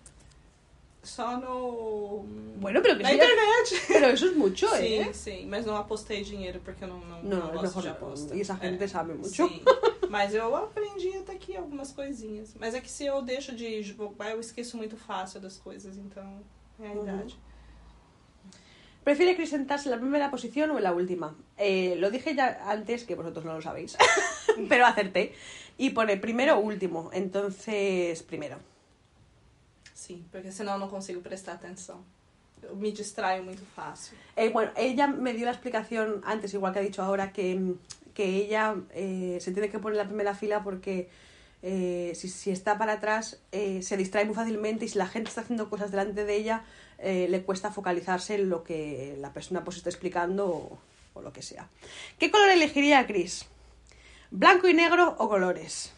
Só 1.02 1.37
no. 1.37 2.25
Bueno, 2.61 2.80
pero 2.82 2.97
que 2.97 3.02
Na 3.02 3.12
internet. 3.12 3.66
Pero 3.88 4.06
eso 4.09 4.26
es 4.26 4.37
mucho, 4.37 4.68
Sim, 4.76 4.85
¿eh? 5.00 5.11
sim, 5.12 5.47
mas 5.47 5.66
não 5.66 5.76
apostei 5.76 6.23
dinheiro 6.23 6.61
porque 6.64 6.85
eu 6.85 6.88
não, 6.88 7.00
não, 7.00 7.23
No, 7.23 7.38
não 7.52 7.54
es 7.56 7.61
gosto 7.62 7.82
de 7.82 7.88
aposta. 7.88 8.35
Y 8.37 8.40
esa 8.40 8.54
gente 8.56 8.85
É. 8.85 8.88
sabe 8.88 9.12
mucho. 9.14 9.49
Sim, 9.49 9.62
mas 10.09 10.32
eu 10.32 10.54
aprendi 10.54 11.09
até 11.16 11.32
aqui 11.32 11.56
algumas 11.56 11.90
coisinhas. 11.90 12.54
Mas 12.59 12.75
é 12.75 12.80
que 12.80 12.88
se 12.90 13.04
eu 13.04 13.21
deixo 13.21 13.52
de 13.56 13.82
jogar, 13.82 14.30
eu 14.30 14.38
esqueço 14.40 14.76
muito 14.76 14.97
fácil 14.97 15.40
das 15.40 15.56
coisas, 15.59 15.97
então 15.97 16.40
é 16.80 16.87
a 16.87 16.92
Uhum. 16.92 17.02
idade. 17.02 17.35
¿Prefiere 19.02 19.35
sentarse 19.47 19.88
en 19.88 19.94
la 19.97 19.99
primera 20.00 20.30
posición 20.30 20.71
o 20.71 20.76
en 20.78 20.85
la 20.85 20.92
última? 20.92 21.35
Eh, 21.59 21.97
lo 21.99 22.09
dije 22.12 22.37
ya 22.37 22.62
antes, 22.71 23.02
que 23.02 23.16
vosotros 23.16 23.44
no 23.44 23.54
lo 23.54 23.61
sabéis, 23.61 23.97
pero 24.68 24.87
acerté. 24.87 25.32
Y 25.78 25.90
pone 25.90 26.16
primero 26.18 26.59
o 26.59 26.61
último, 26.61 27.11
entonces 27.12 28.23
primero. 28.23 28.59
Sim, 30.12 30.25
porque 30.31 30.52
senão 30.52 30.75
eu 30.75 30.78
não 30.78 30.88
consigo 30.88 31.21
prestar 31.21 31.52
atenção. 31.54 32.04
Eu 32.62 32.76
me 32.76 32.92
distraio 32.92 33.42
muito 33.42 33.64
fácil. 33.75 34.16
Eh, 34.37 34.50
bueno, 34.50 34.71
ella 34.76 35.07
me 35.07 35.33
dio 35.33 35.47
la 35.47 35.52
explicación 35.52 36.23
antes, 36.25 36.52
igual 36.54 36.73
que 36.73 36.78
ha 36.81 36.83
dicho 36.83 37.02
ahora, 37.02 37.33
que, 37.33 37.75
que 38.14 38.25
ella 38.25 38.76
eh, 38.90 39.38
se 39.40 39.52
tiene 39.52 39.69
que 39.69 39.78
poner 39.78 39.99
en 39.99 40.04
la 40.04 40.09
primera 40.09 40.35
fila 40.35 40.62
porque 40.62 41.09
eh, 41.62 42.12
si, 42.14 42.28
si 42.28 42.50
está 42.50 42.76
para 42.76 42.95
atrás 42.95 43.40
se 43.50 43.97
distrae 43.97 44.25
muy 44.25 44.35
fácilmente 44.35 44.85
y 44.85 44.88
si 44.88 44.99
la 44.99 45.07
gente 45.07 45.28
está 45.28 45.40
haciendo 45.42 45.71
cosas 45.71 45.90
delante 45.90 46.25
de 46.25 46.37
ella 46.37 46.64
le 46.99 47.42
cuesta 47.42 47.73
focalizarse 47.73 48.35
en 48.37 48.49
lo 48.49 48.62
que 48.62 49.16
la 49.19 49.33
persona 49.33 49.64
pues 49.64 49.76
está 49.76 49.90
explicando 49.90 50.47
o, 50.49 50.78
o 51.14 51.23
lo 51.23 51.33
que 51.33 51.42
sea. 51.42 51.69
¿Qué 52.19 52.31
color 52.31 52.50
elegiría 52.50 53.07
Chris? 53.07 53.47
¿Blanco 54.31 54.69
y 54.69 54.75
negro 54.75 55.16
o 55.19 55.28
colores? 55.28 55.92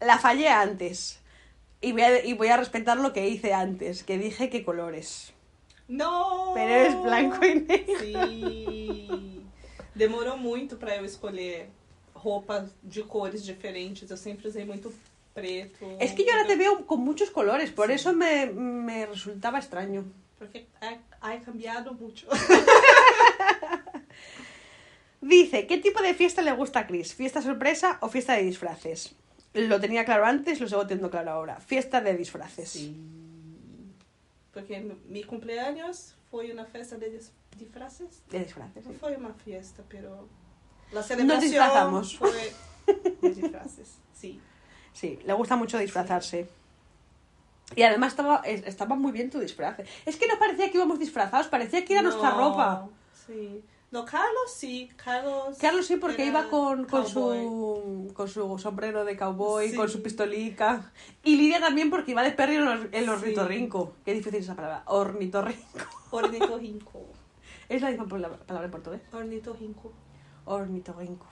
La 0.00 0.18
fallé 0.18 0.48
antes 0.48 1.18
y 1.80 1.92
voy 1.92 2.02
a, 2.02 2.24
y 2.24 2.32
voy 2.34 2.48
a 2.48 2.56
respetar 2.56 2.98
lo 2.98 3.12
que 3.12 3.28
hice 3.28 3.52
antes, 3.54 4.02
que 4.02 4.18
dije 4.18 4.50
que 4.50 4.64
colores. 4.64 5.32
Não! 5.88 6.52
Pero 6.54 6.74
es 6.74 7.02
blanco 7.02 7.44
y 7.44 7.54
negro. 7.60 8.00
Sim! 8.00 9.46
Demorou 9.94 10.36
muito 10.36 10.76
pra 10.76 10.96
eu 10.96 11.04
escolher 11.04 11.70
roupas 12.14 12.70
de 12.82 13.02
cores 13.02 13.44
diferentes. 13.44 14.10
Eu 14.10 14.16
sempre 14.16 14.48
usei 14.48 14.64
muito 14.64 14.92
preto. 15.34 15.96
Es 15.98 16.12
que 16.12 16.24
yo 16.24 16.32
ahora 16.32 16.46
te 16.46 16.56
veo 16.56 16.84
con 16.86 17.00
muchos 17.00 17.30
colores, 17.30 17.70
por 17.70 17.90
eso 17.90 18.12
me, 18.12 18.46
me 18.46 19.06
resultaba 19.06 19.58
extraño. 19.58 20.04
Porque 20.38 20.66
ha, 20.80 20.98
ha 21.20 21.40
cambiado 21.40 21.94
mucho. 21.94 22.28
Dice, 25.20 25.66
¿qué 25.66 25.78
tipo 25.78 26.00
de 26.00 26.14
fiesta 26.14 26.42
le 26.42 26.52
gusta 26.52 26.80
a 26.80 26.86
Chris? 26.86 27.12
¿Fiesta 27.14 27.42
sorpresa 27.42 27.98
o 28.00 28.08
fiesta 28.08 28.34
de 28.34 28.44
disfraces? 28.44 29.16
Lo 29.54 29.80
tenía 29.80 30.04
claro 30.04 30.24
antes, 30.26 30.60
lo 30.60 30.68
sigo 30.68 30.86
teniendo 30.86 31.10
claro 31.10 31.30
ahora. 31.32 31.58
Fiesta 31.60 32.00
de 32.00 32.16
disfraces. 32.16 32.68
Sim. 32.68 33.94
Porque 34.52 34.80
mi- 35.08 35.24
cumpleaños 35.24 36.14
foi 36.30 36.50
uma 36.52 36.64
festa 36.64 36.96
de 36.96 37.10
dis- 37.10 37.32
disfraces. 37.56 38.22
De 38.30 38.38
disfraces. 38.40 38.84
Sí. 38.84 38.92
foi 39.00 39.16
uma 39.16 39.32
fiesta, 39.34 39.82
pero 39.88 40.28
la 40.92 41.00
Nos 41.00 41.06
celebración 41.06 41.40
disfrazamos. 41.50 42.16
fue 42.16 42.52
de 43.22 43.30
disfraces. 43.30 43.98
Sí. 44.12 44.40
Sí, 44.92 45.18
le 45.24 45.32
gusta 45.32 45.56
mucho 45.56 45.78
disfrazarse. 45.78 46.48
Y 47.76 47.82
además 47.82 48.12
estaba, 48.12 48.42
es- 48.44 48.66
estaba 48.66 48.96
muy 48.96 49.12
bien 49.12 49.30
tu 49.30 49.38
disfraz. 49.38 49.78
Es 50.06 50.16
que 50.16 50.26
no 50.26 50.38
parecía 50.38 50.70
que 50.70 50.76
íbamos 50.78 50.98
disfrazados, 50.98 51.48
parecía 51.48 51.84
que 51.84 51.92
era 51.94 52.02
nuestra 52.02 52.30
ropa. 52.30 52.88
Sí. 53.26 53.62
No, 53.90 54.04
Carlos 54.04 54.52
sí. 54.54 54.90
Carlos. 55.02 55.56
Carlos 55.58 55.86
sí, 55.86 55.96
porque 55.96 56.26
iba 56.26 56.50
con, 56.50 56.84
con, 56.84 57.08
su, 57.08 58.12
con 58.14 58.28
su 58.28 58.58
sombrero 58.58 59.06
de 59.06 59.16
cowboy, 59.16 59.70
Sí. 59.70 59.76
con 59.76 59.88
su 59.88 60.02
pistolica. 60.02 60.92
Y 61.24 61.36
Lidia 61.36 61.58
también 61.58 61.88
porque 61.88 62.10
iba 62.10 62.22
de 62.22 62.32
perro 62.32 62.70
en 62.92 63.04
Sí. 63.04 63.08
ornitorrinco. 63.08 63.94
Qué 64.04 64.12
difícil 64.12 64.40
esa 64.40 64.54
palabra. 64.54 64.82
Ornitorrinco. 64.86 65.62
Ornitorrinco. 66.10 67.02
Es 67.68 67.82
la 67.82 67.90
misma 67.90 68.06
palabra, 68.06 68.38
palabra 68.46 68.64
en 68.66 68.70
portugués. 68.72 69.00
Ornitorrinco. 69.12 69.92
Ornitorrinco. 70.46 71.26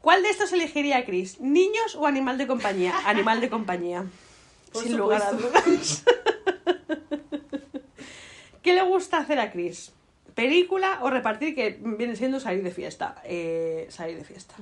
¿Cuál 0.00 0.22
de 0.24 0.30
estos 0.30 0.52
elegiría 0.52 1.04
Chris? 1.04 1.38
¿Niños 1.40 1.94
o 1.96 2.06
animal 2.06 2.36
de 2.36 2.48
compañía? 2.48 2.92
Animal 3.06 3.40
de 3.40 3.48
compañía. 3.48 4.04
Por 4.72 4.82
Sin 4.82 4.96
lugar 4.96 5.22
a 5.22 5.30
dudas. 5.32 6.04
¿Qué 8.62 8.74
le 8.74 8.82
gusta 8.82 9.18
hacer 9.18 9.38
a 9.38 9.52
Chris? 9.52 9.92
¿Película 10.42 10.98
o 11.02 11.10
repartir? 11.10 11.54
Que 11.54 11.78
viene 11.80 12.16
siendo 12.16 12.40
salir 12.40 12.62
de 12.62 12.70
fiesta. 12.70 13.20
Eh, 13.24 13.86
salir 13.90 14.16
de 14.16 14.24
fiesta. 14.24 14.54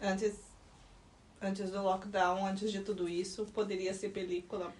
Antes, 0.00 0.32
antes 1.40 1.70
do 1.72 1.82
lockdown, 1.82 2.46
antes 2.46 2.72
de 2.72 2.80
tudo 2.80 3.08
isso, 3.08 3.44
poderia 3.52 3.92
ser 3.94 4.12
película. 4.12 4.72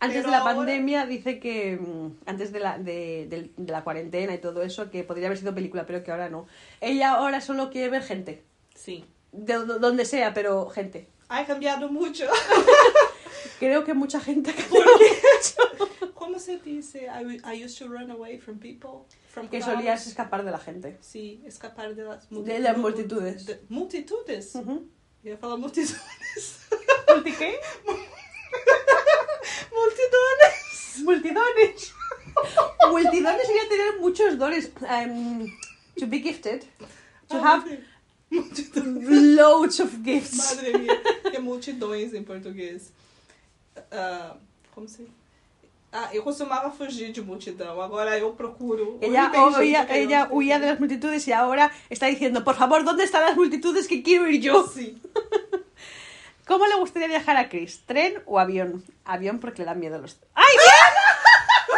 Antes 0.00 0.18
Pero 0.18 0.26
de 0.28 0.30
la 0.32 0.38
ahora- 0.42 0.54
pandemia 0.54 1.06
dice 1.06 1.40
que 1.40 1.76
mm, 1.76 2.18
antes 2.26 2.52
de 2.52 2.60
la, 2.60 2.78
de, 2.78 3.26
del- 3.28 3.52
de 3.56 3.72
la 3.72 3.82
cuarentena 3.82 4.32
y 4.34 4.38
todo 4.38 4.62
eso 4.62 4.90
que 4.90 5.02
podría 5.02 5.26
haber 5.26 5.38
sido 5.38 5.54
película 5.54 5.86
pero 5.86 6.04
que 6.04 6.12
ahora 6.12 6.28
no. 6.28 6.46
Ella 6.80 7.14
ahora 7.14 7.40
solo 7.40 7.70
quiere 7.70 7.88
ver 7.88 8.02
gente, 8.04 8.44
Sim. 8.76 9.04
de 9.32 9.54
do- 9.54 9.78
donde 9.80 10.04
sea, 10.04 10.32
pero 10.34 10.68
gente. 10.70 11.08
Ai, 11.28 11.44
cambiado 11.46 11.88
muito. 11.90 12.24
Creo 13.58 13.82
que 13.84 13.92
mucha 13.94 14.20
gente 14.20 14.50
ha 14.50 14.54
cambiado. 14.60 14.88
Como 16.28 16.38
se 16.40 16.58
dice? 16.58 17.06
I, 17.08 17.40
I 17.42 17.64
used 17.64 17.78
to 17.78 17.88
run 17.88 18.10
away 18.10 18.36
from 18.38 18.58
people. 18.58 19.06
From 19.32 19.48
que 19.48 19.60
crowds. 19.60 19.74
solías 19.78 20.06
escapar 20.06 20.44
de 20.44 20.50
la 20.50 20.58
gente. 20.58 20.98
Sí, 21.00 21.40
escapar 21.46 21.94
de 21.94 22.04
las 22.04 22.28
De 22.28 22.58
las 22.58 22.76
multitudes. 22.76 23.46
de- 23.46 23.60
multitudes? 23.70 24.54
Ujú. 24.54 24.86
Eu 25.24 25.30
ia 25.32 25.38
falar 25.38 25.56
multitudes. 25.58 26.66
¿Multi 27.08 27.32
qué? 27.32 27.58
multitudes. 29.72 30.98
Multidones. 31.04 31.92
Multidones 32.92 33.46
sería 33.46 33.68
tener 33.70 34.00
muchos 34.00 34.38
dones. 34.38 34.70
Um, 34.82 35.46
to 35.98 36.06
be 36.06 36.18
gifted. 36.20 36.64
To 37.30 37.38
have 37.42 37.64
Multitudes. 38.30 39.08
loads 39.38 39.80
of 39.80 40.02
gifts. 40.04 40.36
Madre 40.36 40.76
mia, 40.78 41.02
é 41.32 41.38
multidões 41.38 42.12
em 42.12 42.22
português. 42.22 42.92
ah, 43.90 44.36
como 44.74 44.86
se. 44.88 45.08
Ah, 45.90 46.10
eu 46.12 46.22
costumava 46.22 46.70
fugir 46.70 47.12
de 47.12 47.22
multidão, 47.22 47.80
agora 47.80 48.18
eu 48.18 48.32
procuro. 48.32 48.98
Ella, 49.00 49.30
huía, 49.58 49.86
ella 49.88 50.28
huía 50.30 50.58
de 50.58 50.66
las 50.66 50.78
multitudes 50.78 51.26
y 51.26 51.32
ahora 51.32 51.72
está 51.88 52.06
diciendo, 52.06 52.44
por 52.44 52.56
favor, 52.56 52.84
¿dónde 52.84 53.04
están 53.04 53.22
las 53.22 53.36
multitudes 53.36 53.88
que 53.88 54.02
quiero 54.02 54.28
ir 54.28 54.42
yo? 54.42 54.66
Sim. 54.66 55.00
¿Cómo 56.46 56.66
le 56.66 56.74
gustaría 56.76 57.08
viajar 57.08 57.36
a 57.38 57.48
Chris? 57.48 57.82
¿Tren 57.86 58.22
o 58.26 58.38
avión? 58.38 58.84
Avión 59.04 59.38
porque 59.38 59.62
le 59.62 59.66
dan 59.66 59.80
miedo 59.80 59.98
los... 59.98 60.18
¡Ay, 60.34 60.52
Dios! 60.52 61.76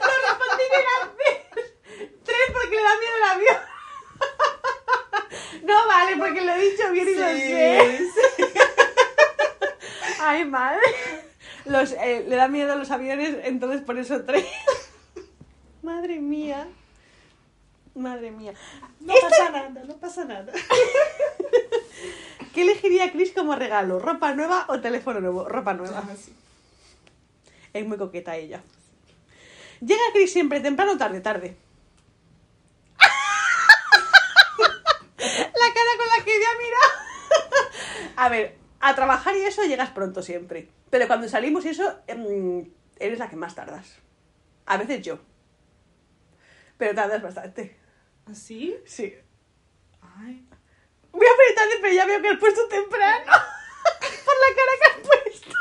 Lo 0.00 0.28
respondí 0.28 0.64
bien. 0.76 2.12
Tren 2.24 2.52
porque 2.52 2.76
le 2.76 2.82
da 2.82 2.98
miedo 2.98 3.16
el 3.16 3.24
avión. 3.30 3.56
No 5.62 5.86
vale, 5.86 6.16
porque 6.16 6.40
lo 6.40 6.52
he 6.52 6.70
dicho 6.70 6.90
bien 6.90 7.08
y 7.08 7.14
lo 7.14 7.26
sé. 7.26 8.00
Ay, 10.18 10.44
madre. 10.44 10.80
Los, 11.66 11.92
eh, 11.92 12.24
le 12.26 12.36
da 12.36 12.48
miedo 12.48 12.72
a 12.72 12.76
los 12.76 12.90
aviones, 12.90 13.36
entonces 13.44 13.82
por 13.82 13.98
eso 13.98 14.24
tren. 14.24 14.44
Madre 15.82 16.20
mía. 16.20 16.66
Madre 17.94 18.30
mía. 18.30 18.54
Não 19.00 19.20
passa 19.20 19.50
nada, 19.50 19.84
não 19.84 19.98
passa 19.98 20.24
nada. 20.24 20.52
¿Qué 22.54 22.62
elegiría 22.62 23.12
Chris 23.12 23.32
como 23.32 23.54
regalo? 23.54 23.98
¿Ropa 23.98 24.34
nueva 24.34 24.64
o 24.68 24.80
teléfono 24.80 25.20
nuevo? 25.20 25.46
Ropa 25.48 25.74
nueva. 25.74 26.02
Ah. 26.04 26.16
Es 27.72 27.86
muy 27.86 27.98
coqueta 27.98 28.36
ella. 28.36 28.62
Llega 29.80 30.02
Chris 30.12 30.32
siempre 30.32 30.60
temprano 30.60 30.92
o 30.92 30.98
tarde, 30.98 31.20
tarde. 31.20 31.56
la 35.18 35.68
cara 35.76 35.92
con 35.96 36.08
la 36.08 36.24
que 36.24 36.36
ella 36.36 36.48
mira. 36.58 36.78
a 38.16 38.28
ver, 38.28 38.58
a 38.80 38.94
trabajar 38.94 39.36
y 39.36 39.42
eso 39.42 39.64
llegas 39.64 39.90
pronto 39.90 40.22
siempre. 40.22 40.68
Pero 40.90 41.06
cuando 41.06 41.28
salimos 41.28 41.64
y 41.64 41.68
eso, 41.68 42.00
em, 42.06 42.70
eres 42.98 43.18
la 43.18 43.30
que 43.30 43.36
más 43.36 43.54
tardas. 43.54 43.98
A 44.66 44.76
veces 44.76 45.02
yo. 45.02 45.18
Pero 46.76 46.94
tardas 46.94 47.22
bastante. 47.22 47.76
Assim? 48.26 48.74
Sí. 48.84 49.14
Ai. 50.02 50.44
Voy 51.12 51.26
a 51.26 51.36
poner 51.36 51.54
tarde, 51.54 51.74
pero 51.80 51.94
ya 51.94 52.06
veo 52.06 52.22
que 52.22 52.28
has 52.28 52.38
puesto 52.38 52.68
temprano. 52.68 53.32
Por 54.24 54.34
la 54.42 54.50
cara 54.58 54.72
que 54.80 54.86
has 54.90 54.98
puesto. 55.08 55.56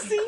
Sim. 0.08 0.20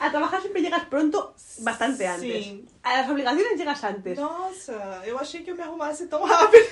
A 0.00 0.10
trabajar 0.10 0.40
siempre 0.40 0.62
llegas 0.62 0.84
pronto, 0.86 1.34
bastante 1.58 2.06
antes. 2.06 2.44
Sí. 2.44 2.66
A 2.82 2.98
las 2.98 3.10
obligaciones 3.10 3.58
llegas 3.58 3.84
antes. 3.84 4.18
Nossa, 4.18 5.02
eu 5.04 5.18
achei 5.18 5.42
que 5.42 5.50
eu 5.50 5.56
me 5.56 5.62
arrumasse 5.62 6.06
tão 6.06 6.24
rápido. 6.24 6.66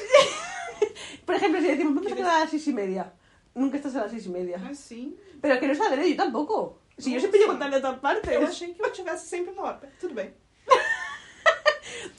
Por 1.24 1.34
ejemplo, 1.34 1.60
si 1.60 1.68
decimos, 1.68 1.94
vamos 1.94 2.12
a 2.12 2.16
quedar 2.16 2.36
a 2.36 2.40
las 2.40 2.50
seis 2.50 2.66
y 2.68 2.72
media. 2.72 3.12
Nunca 3.58 3.76
estás 3.76 3.94
a 3.96 4.02
las 4.02 4.10
seis 4.10 4.26
y 4.26 4.30
media. 4.30 4.56
Assim. 4.70 5.16
Pero 5.42 5.58
que 5.58 5.66
no 5.66 5.72
es 5.72 5.80
adrede, 5.80 6.10
yo 6.10 6.16
tampoco. 6.16 6.78
Si 6.96 7.12
yo 7.12 7.18
siempre 7.18 7.40
sé. 7.40 7.46
llego 7.46 7.58
tarde 7.58 7.76
a 7.76 7.80
todas 7.80 7.98
partes. 7.98 8.32
Eu 8.32 8.42
achei 8.46 8.74
que 8.74 8.82
eu 8.82 8.92
tivesse 8.92 9.26
sempre 9.28 9.52
uma 9.52 9.62
hora. 9.64 9.88
Tudo 10.00 10.14
bem. 10.14 10.30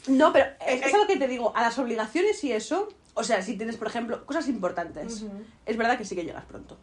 No, 0.07 0.33
pero 0.33 0.45
es, 0.65 0.81
Eh, 0.81 0.85
es 0.85 0.93
a 0.93 0.97
lo 0.97 1.07
que 1.07 1.17
te 1.17 1.27
digo, 1.27 1.55
a 1.55 1.61
las 1.61 1.77
obligaciones 1.77 2.43
y 2.43 2.51
eso, 2.51 2.87
o 3.13 3.23
sea, 3.23 3.41
si 3.41 3.55
tienes, 3.55 3.77
por 3.77 3.87
ejemplo, 3.87 4.25
cosas 4.25 4.47
importantes, 4.47 5.25
es 5.65 5.77
verdad 5.77 5.97
que 5.97 6.05
sí 6.05 6.15
que 6.15 6.25
llegas 6.25 6.45
pronto. 6.45 6.77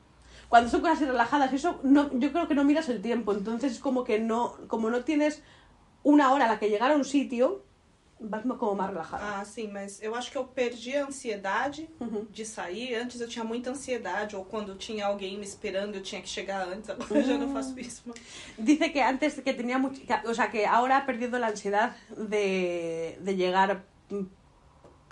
Cuando 0.48 0.70
son 0.70 0.80
cosas 0.80 1.00
relajadas, 1.00 1.52
eso, 1.52 1.80
no, 1.82 2.16
yo 2.18 2.30
creo 2.32 2.46
que 2.46 2.54
no 2.54 2.62
miras 2.62 2.88
el 2.88 3.02
tiempo, 3.02 3.32
entonces 3.32 3.72
es 3.72 3.80
como 3.80 4.04
que 4.04 4.20
no, 4.20 4.56
como 4.68 4.88
no 4.90 5.02
tienes 5.02 5.42
una 6.04 6.32
hora 6.32 6.44
a 6.44 6.48
la 6.48 6.58
que 6.60 6.68
llegar 6.70 6.92
a 6.92 6.96
un 6.96 7.04
sitio, 7.04 7.64
como 8.58 8.74
más 8.74 8.88
relajada. 8.90 9.40
Ah, 9.40 9.44
sim, 9.44 9.68
mas 9.68 10.02
eu 10.02 10.14
acho 10.14 10.30
que 10.30 10.38
eu 10.38 10.44
perdi 10.44 10.96
a 10.96 11.04
ansiedade 11.06 11.88
Uhum. 12.00 12.26
de 12.30 12.44
sair. 12.46 12.94
Antes 12.94 13.20
eu 13.20 13.28
tinha 13.28 13.44
muita 13.44 13.70
ansiedade, 13.70 14.34
ou 14.34 14.44
quando 14.44 14.74
tinha 14.76 15.06
alguém 15.06 15.36
me 15.38 15.44
esperando, 15.44 15.94
eu 15.96 16.02
tinha 16.02 16.22
que 16.22 16.28
chegar 16.28 16.66
antes. 16.66 16.88
Agora 16.90 17.20
eu 17.20 17.24
já 17.24 17.36
não 17.38 17.52
faço 17.52 17.78
isso. 17.78 18.02
Mas... 18.06 18.16
Dice 18.58 18.88
que 18.88 19.00
antes 19.00 19.34
que 19.40 19.52
tenía 19.52 19.78
mucho, 19.78 20.00
que- 20.00 20.28
o 20.28 20.34
sea, 20.34 20.48
que 20.50 20.64
ahora 20.64 20.96
ha 20.98 21.06
perdido 21.06 21.38
la 21.38 21.48
ansiedad 21.48 21.94
de, 22.16 23.18
de 23.20 23.36
llegar 23.36 23.84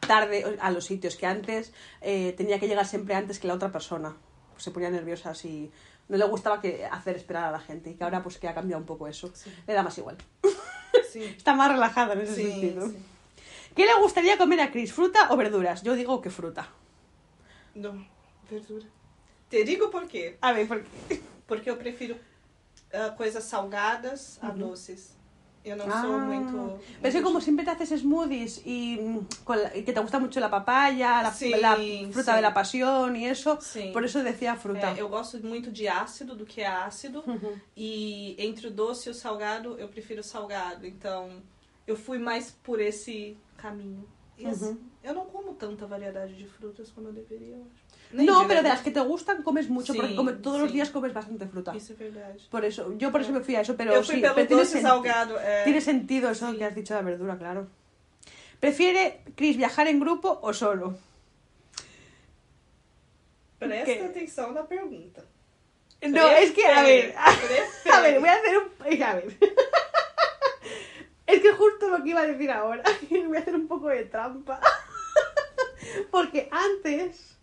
tarde 0.07 0.57
a 0.61 0.70
los 0.70 0.85
sitios, 0.85 1.16
que 1.16 1.26
antes 1.26 1.72
eh, 2.00 2.35
tenía 2.37 2.59
que 2.59 2.68
llegar 2.68 2.87
siempre 2.87 3.14
antes 3.14 3.38
que 3.38 3.46
la 3.48 3.55
otra 3.55 3.70
persona. 3.72 4.16
Se 4.57 4.70
ponía 4.70 4.88
nerviosa 4.90 5.31
así, 5.31 5.70
no 6.09 6.16
le 6.16 6.24
gustaba 6.26 6.61
que 6.61 6.85
hacer 6.87 7.16
esperar 7.16 7.44
a 7.44 7.50
la 7.50 7.59
gente 7.61 7.90
y 7.90 7.94
que 7.94 8.05
ahora 8.05 8.22
pues 8.22 8.38
que 8.38 8.46
ha 8.48 8.55
cambiado 8.55 8.81
un 8.81 8.87
poco 8.87 9.09
eso. 9.09 9.31
Sí. 9.35 9.50
Le 9.66 9.74
da 9.74 9.83
más 9.83 9.96
igual. 9.98 10.16
Está 11.14 11.55
más 11.55 11.70
relajada 11.70 12.14
en 12.14 12.20
ese 12.22 12.35
sentido. 12.35 12.90
¿Qué 13.74 13.87
le 13.87 13.94
gustaría 14.00 14.38
comer 14.38 14.61
a 14.61 14.70
Chris? 14.70 14.92
¿Fruta 14.92 15.33
o 15.33 15.37
verduras? 15.37 15.83
Yo 15.83 15.94
digo 15.94 16.20
que 16.20 16.31
fruta. 16.31 16.68
Não, 17.74 18.07
verdura. 18.48 18.87
Te 19.48 19.64
digo 19.64 19.90
por 19.90 20.07
quê. 20.07 20.38
A 20.40 20.53
ver, 20.53 20.68
¿por 20.68 20.83
qué? 20.83 21.20
Porque 21.46 21.68
eu 21.68 21.77
prefiro 21.77 22.16
ah, 22.92 23.14
coisas 23.16 23.44
salgadas 23.44 24.38
a 24.42 24.50
doces. 24.50 25.16
Não 25.64 25.87
sou 25.87 26.14
Ah, 26.14 26.18
muito. 26.18 26.79
Pero 27.00 27.09
es 27.09 27.14
que 27.14 27.22
como 27.22 27.40
siempre 27.40 27.64
te 27.64 27.70
haces 27.70 28.00
smoothies 28.00 28.61
y, 28.66 28.98
mm, 29.00 29.18
con 29.44 29.57
la- 29.62 29.74
y 29.74 29.83
que 29.83 29.92
te 29.94 30.00
gusta 30.00 30.18
mucho 30.18 30.38
la 30.38 30.50
papaya, 30.50 31.22
la, 31.22 31.33
Sí, 31.33 31.50
la 31.59 31.74
fruta 32.12 32.33
sí. 32.33 32.37
de 32.37 32.42
la 32.42 32.53
pasión 32.53 33.16
y 33.16 33.27
eso, 33.27 33.59
Sim. 33.61 33.92
por 33.92 34.05
eso 34.05 34.22
decía 34.22 34.57
fruta. 34.57 34.92
É, 34.94 35.00
eu 35.00 35.09
gosto 35.09 35.38
muito 35.42 35.70
de 35.72 35.88
ácido 35.88 36.35
do 36.35 36.44
que 36.44 36.61
é 36.61 36.66
ácido. 36.66 37.24
E 37.77 38.37
entre 38.38 38.66
o 38.68 38.70
doce 38.70 39.09
e 39.09 39.12
o 39.12 39.14
salgado, 39.14 39.77
eu 39.79 39.88
prefiro 39.88 40.22
salgado. 40.22 40.87
Então, 40.87 41.31
eu 41.87 41.96
fui 41.96 42.18
mais 42.18 42.50
por 42.62 42.79
esse 42.81 43.37
caminho. 43.57 44.07
Uhum. 44.38 44.77
Eu 45.05 45.12
não 45.12 45.27
como 45.29 45.53
tanta 45.55 45.85
variedade 45.87 46.33
de 46.35 46.47
frutas 46.49 46.88
como 46.90 47.09
eu 47.09 47.12
deveria, 47.12 47.57
eu 47.57 47.62
acho. 47.69 47.85
Nem 48.17 48.25
No, 48.25 48.40
de 48.40 48.49
pero 48.49 48.62
de 48.64 48.71
las 48.73 48.81
que 48.81 48.90
te 48.90 49.01
gustan 49.05 49.43
comes 49.45 49.69
mucho, 49.69 49.93
Sí, 49.93 49.99
porque 50.01 50.17
come- 50.17 50.33
todos 50.40 50.59
los 50.64 50.71
sí. 50.71 50.77
días 50.81 50.88
comes 50.88 51.12
bastante 51.12 51.45
fruta. 51.47 51.77
Isso 51.77 51.93
é 51.93 51.97
verdade. 51.97 52.40
Por 52.49 52.64
eso, 52.64 52.81
yo 52.97 53.12
por 53.12 53.21
eso 53.21 53.31
me 53.37 53.43
fui 53.45 53.55
a 53.57 53.61
eso, 53.61 53.77
pero 53.77 53.93
eu 53.93 54.03
fui 54.03 54.17
sí, 54.17 54.21
pero 54.23 54.47
tiene, 54.49 54.64
senti- 54.64 54.81
salgado. 54.88 55.37
É... 55.38 55.64
tiene 55.69 55.81
sentido 55.85 56.31
eso 56.31 56.49
Sí. 56.51 56.57
que 56.57 56.64
has 56.64 56.75
dicho 56.75 56.95
de 56.95 57.01
la 57.03 57.07
verdura, 57.12 57.37
claro. 57.37 57.69
¿Prefiere, 58.61 59.21
Chris, 59.37 59.57
viajar 59.59 59.88
en 59.93 60.01
grupo 60.01 60.38
o 60.40 60.51
solo? 60.55 60.97
Presta 63.59 63.85
Que- 63.85 64.01
atenção 64.09 64.53
na 64.53 64.64
pergunta. 64.64 65.23
No, 66.05 66.25
es 66.43 66.51
que, 66.53 66.64
a 66.67 66.83
ver, 66.83 67.14
Prefere. 67.14 67.93
a 67.97 68.01
ver, 68.01 68.21
voy 68.21 68.29
a 68.29 68.35
hacer 68.40 68.55
un... 68.59 68.67
A 69.03 69.14
ver. 69.21 69.37
Es 71.27 71.40
que 71.40 71.53
justo 71.53 71.88
lo 71.88 72.03
que 72.05 72.11
iba 72.11 72.21
a 72.21 72.27
decir 72.27 72.51
ahora, 72.51 72.83
voy 73.11 73.37
a 73.37 73.40
hacer 73.40 73.55
un 73.55 73.67
poco 73.67 73.88
de 73.88 74.05
trampa. 74.05 74.61
Porque 76.10 76.48
antes 76.50 77.38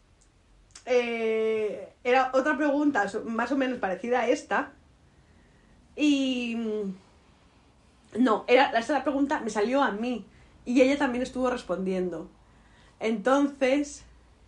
eh, 0.86 1.94
era 2.04 2.32
otra 2.34 2.58
pregunta 2.58 3.06
más 3.26 3.52
o 3.52 3.58
menos 3.58 3.80
parecida 3.80 4.22
a 4.22 4.28
esta. 4.30 4.74
Y... 5.96 6.56
mm, 6.56 6.94
No, 8.20 8.46
era, 8.48 8.72
esa 8.78 9.04
pregunta 9.04 9.40
me 9.42 9.50
salió 9.50 9.82
a 9.84 9.92
mí. 9.92 10.26
Y 10.66 10.82
ella 10.82 10.98
también 10.98 11.24
estuvo 11.24 11.50
respondiendo. 11.50 12.30
Entonces, 13.00 14.04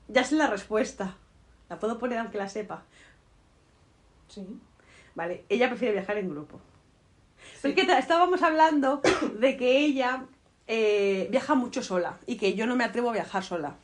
ya 0.07 0.23
sé 0.23 0.35
la 0.35 0.47
respuesta. 0.47 1.17
La 1.69 1.79
puedo 1.79 1.97
poner 1.97 2.19
aunque 2.19 2.37
la 2.37 2.49
sepa. 2.49 2.83
Sim. 4.27 4.59
Vale, 5.15 5.45
ella 5.49 5.69
prefiere 5.69 5.93
viajar 5.93 6.17
en 6.17 6.29
grupo. 6.29 6.59
Sim. 7.61 7.73
Porque 7.75 7.81
estábamos 7.97 8.41
hablando 8.41 9.01
de 9.39 9.57
que 9.57 9.79
ella 9.79 10.25
eh, 10.67 11.28
viaja 11.32 11.56
mucho 11.56 11.82
sola 11.84 12.17
y 12.26 12.38
que 12.38 12.54
yo 12.54 12.65
no 12.65 12.76
me 12.76 12.84
atrevo 12.84 13.10
a 13.10 13.13
viajar 13.13 13.43
sola. 13.43 13.76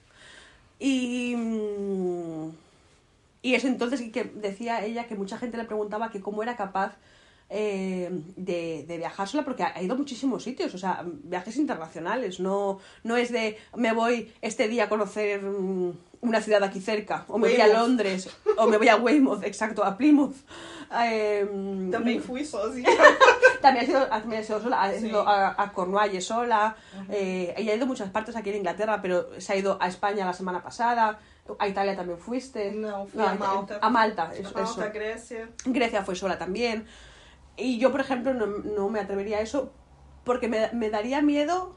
Y, 0.80 1.36
mm, 1.36 2.50
y 3.42 3.56
es 3.56 3.66
entonces 3.66 4.02
que 4.12 4.24
decía 4.24 4.84
ella 4.86 5.08
que 5.08 5.16
mucha 5.16 5.38
gente 5.38 5.58
le 5.58 5.66
preguntaba 5.66 6.10
que 6.10 6.22
cómo 6.22 6.44
era 6.44 6.56
capaz 6.56 6.94
eh, 7.50 8.10
de, 8.36 8.86
de 8.88 8.98
viajar 8.98 9.28
sola 9.28 9.44
porque 9.44 9.64
ha 9.64 9.82
ido 9.82 9.96
a 9.96 9.98
muchísimos 9.98 10.44
sitios, 10.44 10.74
o 10.76 10.78
sea, 10.78 11.04
viajes 11.24 11.58
internacionales, 11.58 12.40
no, 12.40 12.80
no 13.04 13.18
es 13.18 13.32
de 13.32 13.58
me 13.76 13.92
voy 13.92 14.32
este 14.42 14.68
día 14.68 14.84
a 14.86 14.90
conocer 14.90 15.42
mm, 15.42 15.92
una 16.22 16.42
ciudad 16.42 16.64
aquí 16.64 16.80
cerca, 16.80 17.26
o 17.28 17.38
me 17.38 17.50
voy 17.50 17.62
a. 17.62 17.68
Londres, 17.68 18.30
o 18.58 18.68
me 18.68 18.78
voy 18.78 18.90
a 18.90 18.98
Weymouth, 18.98 19.44
exacto, 19.44 19.84
a 19.84 19.98
Plymouth. 19.98 20.36
Eh, 20.92 21.46
Também 21.92 22.20
fui 22.20 22.44
sozinha. 22.44 22.90
también 23.62 23.84
ha 23.84 23.88
sido, 23.88 24.08
también 24.08 24.42
ha 24.42 24.46
sido 24.46 24.62
sola, 24.62 24.82
ha 24.84 24.92
Sí. 24.94 25.08
ido 25.08 25.28
a, 25.28 25.56
a 25.62 25.72
Cornualles 25.74 26.26
sola, 26.26 26.76
eh, 27.10 27.54
ella 27.58 27.74
ha 27.74 27.76
ido 27.76 27.86
a 27.86 27.88
muchas 27.88 28.10
partes 28.10 28.36
aquí 28.36 28.50
en 28.50 28.58
Inglaterra, 28.58 29.02
pero 29.02 29.40
se 29.40 29.54
ha 29.54 29.56
ido 29.56 29.78
a 29.82 29.88
España 29.88 30.26
la 30.26 30.34
semana 30.34 30.62
pasada, 30.64 31.20
a 31.58 31.68
Italia 31.68 31.96
también 31.96 32.20
fuiste. 32.20 32.72
Não, 32.72 33.08
fui 33.08 33.20
No, 33.20 33.28
a 33.28 33.34
Malta. 33.36 33.80
A 33.82 33.90
Malta, 33.90 34.32
eso, 34.36 34.50
A 34.58 34.62
Malta, 34.62 34.86
eso. 34.86 34.94
Grécia. 34.94 35.50
Grecia 35.66 36.04
fue 36.04 36.16
sola 36.16 36.38
también. 36.38 36.86
Y 37.58 37.78
yo, 37.80 37.92
por 37.92 38.02
ejemplo, 38.02 38.34
no, 38.34 38.46
no 38.48 38.90
me 38.90 39.00
atrevería 39.00 39.38
a 39.38 39.42
eso 39.42 39.74
porque 40.24 40.48
me, 40.48 40.70
me 40.74 40.90
daría 40.90 41.22
miedo 41.22 41.76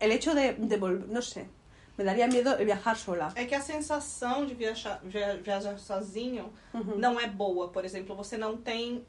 el 0.00 0.12
hecho 0.12 0.34
de, 0.34 0.52
de 0.54 0.76
volver, 0.76 1.08
no 1.08 1.22
sé, 1.22 1.48
me 1.96 2.04
daría 2.04 2.26
miedo 2.26 2.56
el 2.58 2.66
viajar 2.66 2.96
sola. 2.96 3.32
É 3.36 3.46
que 3.46 3.54
a 3.54 3.60
sensação 3.62 4.44
de 4.46 4.54
viajar, 4.54 5.00
via- 5.02 5.36
viajar 5.42 5.78
sozinho 5.78 6.52
Uhum. 6.74 6.98
não 6.98 7.18
é 7.18 7.26
boa. 7.26 7.70
Por 7.72 7.84
exemplo, 7.84 8.14
você 8.14 8.36
não 8.36 8.56
tem 8.58 9.04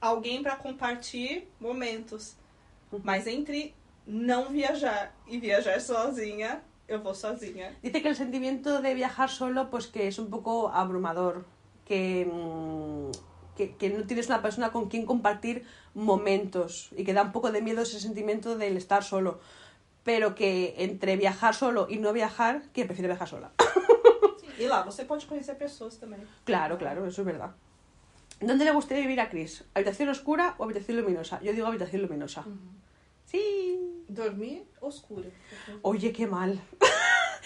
alguém 0.00 0.42
para 0.42 0.56
compartilhar 0.56 1.42
momentos. 1.60 2.36
Uhum. 2.92 3.00
Mas 3.02 3.26
entre 3.26 3.74
não 4.06 4.50
viajar 4.50 5.14
e 5.26 5.38
viajar 5.38 5.80
sozinha, 5.80 6.62
eu 6.86 7.00
vou 7.00 7.14
sozinha. 7.14 7.74
Dice 7.82 8.00
que 8.00 8.08
el 8.08 8.16
sentimiento 8.16 8.82
de 8.82 8.94
viajar 8.94 9.28
solo, 9.28 9.70
pues 9.70 9.86
que 9.86 10.06
es 10.08 10.18
un 10.18 10.28
poco 10.30 10.68
abrumador, 10.68 11.44
que, 11.84 12.26
mm, 12.30 13.10
que, 13.56 13.76
que 13.76 13.90
no 13.90 14.04
tienes 14.06 14.26
una 14.26 14.42
persona 14.42 14.70
con 14.70 14.88
quien 14.88 15.06
compartir 15.06 15.64
momentos 15.94 16.90
y 16.96 17.04
que 17.04 17.14
da 17.14 17.22
un 17.22 17.32
poco 17.32 17.50
de 17.52 17.62
miedo 17.62 17.82
ese 17.82 18.00
sentimiento 18.00 18.56
del 18.56 18.76
estar 18.76 19.02
solo. 19.02 19.40
Pero 20.02 20.34
que 20.34 20.74
entre 20.76 21.16
viajar 21.16 21.54
solo 21.54 21.86
y 21.88 21.96
no 21.96 22.12
viajar, 22.12 22.62
que 22.74 22.84
prefiere 22.84 23.08
viajar 23.08 23.28
sola. 23.28 23.52
E 24.58 24.68
lá 24.68 24.82
você 24.82 25.04
pode 25.04 25.26
conhecer 25.26 25.56
pessoas 25.56 25.96
também. 25.96 26.20
Claro, 26.44 26.76
claro, 26.76 27.06
eso 27.06 27.22
es 27.22 27.26
verdad. 27.26 27.50
¿Dónde 28.46 28.64
le 28.64 28.72
gustaría 28.72 29.02
vivir 29.02 29.20
a 29.20 29.28
Chris? 29.30 29.64
¿Habitación 29.74 30.08
oscura 30.08 30.54
o 30.58 30.64
habitación 30.64 30.96
luminosa? 30.98 31.40
Yo 31.42 31.52
digo 31.52 31.66
habitación 31.66 32.02
luminosa. 32.02 32.44
Sí. 33.24 33.78
Dormir 34.08 34.64
oscura. 34.80 35.28
Oye, 35.82 36.12
qué 36.12 36.26
mal. 36.26 36.60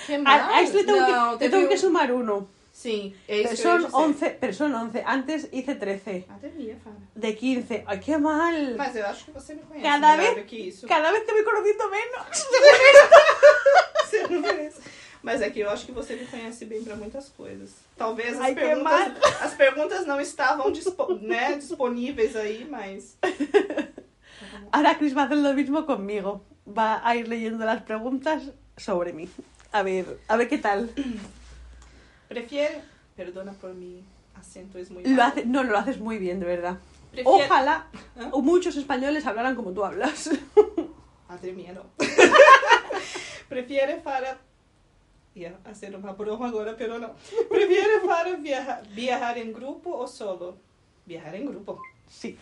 Que 0.06 0.16
A, 0.26 0.56
a 0.56 0.62
esto 0.62 0.78
le 0.78 0.84
tengo, 0.84 1.00
Não, 1.00 1.32
que, 1.32 1.38
teve 1.38 1.50
tengo 1.56 1.68
que 1.68 1.74
um- 1.76 1.78
sumar 1.80 2.12
uno. 2.12 2.48
Isso 2.78 3.12
Pero 3.26 3.56
son 3.56 3.78
dizer. 3.78 3.90
11, 3.92 4.30
pero 4.40 4.52
son 4.52 4.72
11. 4.74 5.02
Antes 5.04 5.48
hice 5.50 5.74
13. 5.74 6.26
Até 6.28 6.48
minha, 6.50 6.76
Fara. 6.76 6.94
De 7.14 7.34
15. 7.34 7.84
¡Ay, 7.88 7.98
qué 7.98 8.18
mal! 8.18 8.76
Mas 8.76 8.94
acho 8.96 9.26
que 9.26 9.32
você 9.32 9.54
me 9.56 9.62
conhece 9.62 9.82
Cada 9.84 10.16
vez- 10.16 10.46
que. 10.46 10.72
Cada 10.86 11.10
vez 11.10 11.26
te 11.26 11.32
voy 11.32 11.42
conociendo 11.44 11.84
menos. 11.90 12.26
Mas 15.22 15.42
é 15.42 15.50
que 15.50 15.60
eu 15.60 15.70
acho 15.70 15.86
que 15.86 15.92
você 15.92 16.14
me 16.14 16.26
conhece 16.26 16.64
bem 16.64 16.82
pra 16.82 16.96
muitas 16.96 17.28
coisas. 17.30 17.70
Talvez 17.96 18.34
as, 18.34 18.40
Ai, 18.40 18.54
que 18.54 18.60
perguntas, 18.60 19.12
as 19.42 19.54
perguntas 19.54 20.06
não 20.06 20.20
estavam 20.20 20.70
dispo, 20.70 21.14
né, 21.14 21.56
disponíveis 21.56 22.36
aí, 22.36 22.66
mas. 22.68 23.16
Ahora 24.72 24.94
Chris 24.94 25.14
va 25.14 25.22
a 25.22 25.24
hacer 25.24 25.36
lo 25.36 25.54
mismo 25.54 25.84
conmigo. 25.84 26.42
Va 26.66 27.00
a 27.02 27.16
ir 27.16 27.26
leyendo 27.26 27.64
las 27.64 27.82
preguntas 27.82 28.42
sobre 28.76 29.12
mí. 29.12 29.28
A 29.72 29.82
ver, 29.82 30.20
a 30.28 30.36
ver 30.36 30.48
qué 30.48 30.58
tal. 30.58 30.90
Prefiere. 32.28 32.82
Perdona 33.16 33.52
por 33.52 33.74
mi 33.74 34.04
acento, 34.38 34.78
es 34.78 34.90
muy 34.90 35.02
Lo 35.04 35.24
hace, 35.24 35.44
no, 35.44 35.64
lo 35.64 35.76
haces 35.76 35.98
muy 35.98 36.18
bien, 36.18 36.38
de 36.38 36.46
verdad. 36.46 36.78
Prefiere. 37.10 37.44
Ojalá 37.44 37.88
¿Ah? 38.16 38.30
muchos 38.34 38.76
españoles 38.76 39.26
hablaran 39.26 39.56
como 39.56 39.72
tú 39.72 39.84
hablas. 39.84 40.30
Madre 41.28 41.52
mía, 41.52 41.74
não. 41.74 41.84
Prefiere 43.48 43.96
para. 43.96 44.38
Ia 45.38 45.56
fazer 45.62 45.94
uma 45.94 46.12
broma 46.12 46.48
agora, 46.48 46.74
pero 46.74 46.98
não. 46.98 47.14
Prefiere 47.48 48.00
para 48.06 48.36
viajar, 48.36 48.82
viajar 48.82 49.36
em 49.36 49.52
grupo 49.52 49.90
ou 49.90 50.08
solo? 50.08 50.58
Viajar 51.06 51.34
em 51.36 51.46
grupo. 51.46 51.78
Sí. 52.08 52.36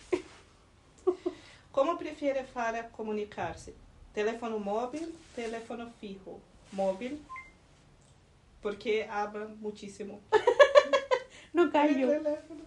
Como 1.71 1.95
prefiere 1.95 2.43
para 2.51 2.85
comunicar-se? 2.85 3.75
Telefone 4.13 4.57
móvel, 4.57 5.13
telefone 5.35 5.91
fijo? 5.99 6.41
Móvel, 6.71 7.19
porque 8.61 9.07
habla 9.09 9.47
muchísimo. 9.47 10.19
No 11.53 11.71
teléfono. 11.71 12.61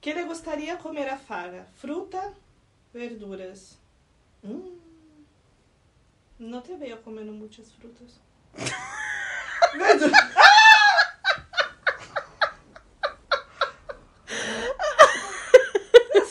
Que 0.00 0.14
le 0.14 0.24
gustaría 0.24 0.78
comer 0.78 1.10
a 1.10 1.18
Fara? 1.18 1.66
Fruta, 1.74 2.32
verduras. 2.94 3.76
Mm. 4.42 4.78
No 6.38 6.62
te 6.62 6.76
veo 6.76 7.02
comiendo 7.02 7.32
muchas 7.32 7.72
frutas. 7.72 8.18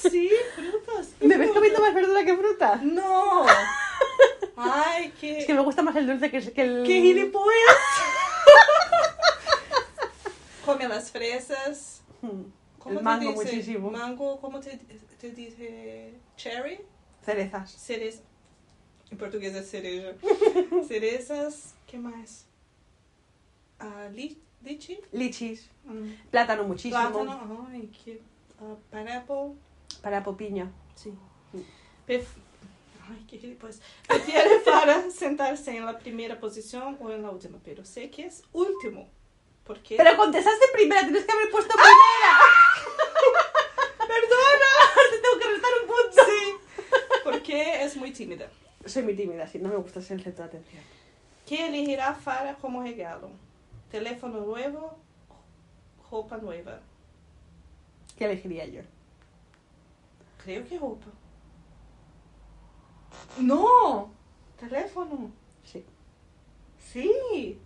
Sí, 0.09 0.29
frutas. 0.55 1.09
¿Me 1.19 1.37
ves 1.37 1.51
comiendo 1.51 1.79
más 1.81 1.93
verdura 1.93 2.23
que 2.23 2.37
fruta? 2.37 2.75
No. 2.83 3.45
Ay, 4.57 5.13
qué, 5.19 5.39
Es 5.39 5.45
que 5.45 5.53
me 5.53 5.61
gusta 5.61 5.81
más 5.81 5.95
el 5.95 6.07
dulce 6.07 6.29
que, 6.29 6.37
el... 6.37 6.83
qué 6.85 7.01
gilipollas. 7.01 7.75
Come 10.65 10.87
las 10.87 11.11
fresas. 11.11 12.01
Hmm. 12.21 12.43
¿Cómo 12.79 12.99
El 12.99 13.03
mango 13.03 13.33
te 13.33 13.39
dice? 13.39 13.55
muchísimo. 13.55 13.91
Mango, 13.91 14.39
¿cómo 14.39 14.59
te, 14.59 14.77
te 15.19 15.31
dice? 15.31 16.13
Cherry? 16.37 16.79
Cerezas. 17.23 17.71
Cereza. 17.71 18.21
Em 19.11 19.17
português 19.17 19.53
é 19.55 19.63
cereja. 19.63 20.15
Cerezas. 20.87 21.73
que 21.85 21.97
mais? 21.97 22.45
Ah, 23.85 24.09
li, 24.09 24.35
lichi? 24.63 24.99
Lichis. 25.13 25.69
Hum. 25.85 26.17
Plátano 26.31 26.63
muchísimo. 26.63 26.97
Plátano. 26.97 27.67
Ai, 27.69 27.87
que... 27.87 28.19
ah, 28.59 28.75
pineapple. 28.89 29.53
Para 30.01 30.23
popiña. 30.23 30.71
Sim. 30.95 31.15
Pref... 32.05 32.35
Ai, 33.07 33.23
que 33.27 33.37
gilipollas. 33.37 33.79
Prefiere 34.07 34.59
para 34.65 35.11
sentar-se 35.11 35.69
em 35.69 35.81
la 35.81 35.93
primeira 35.93 36.35
posição 36.35 36.97
ou 36.99 37.11
em 37.11 37.21
la 37.21 37.29
última? 37.29 37.59
Pero 37.63 37.85
sé 37.85 38.07
que 38.07 38.23
es 38.23 38.43
último. 38.51 39.07
Porque... 39.63 39.97
Pero 39.97 40.15
contestaste 40.17 40.67
primera, 40.73 41.01
tienes 41.03 41.25
que 41.25 41.31
haber 41.31 41.51
puesto 41.51 41.73
primera. 41.73 42.31
Perdona! 44.13 44.71
Te 45.11 45.17
tengo 45.19 45.39
que 45.39 45.47
restar 45.53 45.71
un 45.81 45.87
punto. 45.87 46.21
Sí. 46.25 46.41
Porque 47.23 47.83
es 47.83 47.95
muy 47.95 48.11
tímida. 48.11 48.49
Soy 48.85 49.03
muy 49.03 49.15
tímida, 49.15 49.47
sí, 49.47 49.59
no 49.59 49.69
me 49.69 49.77
gusta 49.77 50.01
ser 50.01 50.17
el 50.17 50.23
centro 50.23 50.43
de 50.43 50.49
atención. 50.49 50.83
Que 51.45 51.67
elegirá 51.67 52.13
Fara 52.13 52.55
como 52.55 52.81
regalo? 52.81 53.29
Teléfono 53.95 54.41
nuevo, 54.41 54.99
roupa 56.11 56.35
nueva. 56.37 56.81
¿Qué 58.17 58.25
elegiría 58.25 58.65
yo? 58.65 58.81
Creo 60.43 60.67
que 60.67 60.77
roupa. 60.77 61.07
No! 63.37 64.09
Teléfono. 64.59 65.31
Sí. 65.63 65.85
Sí. 66.77 67.57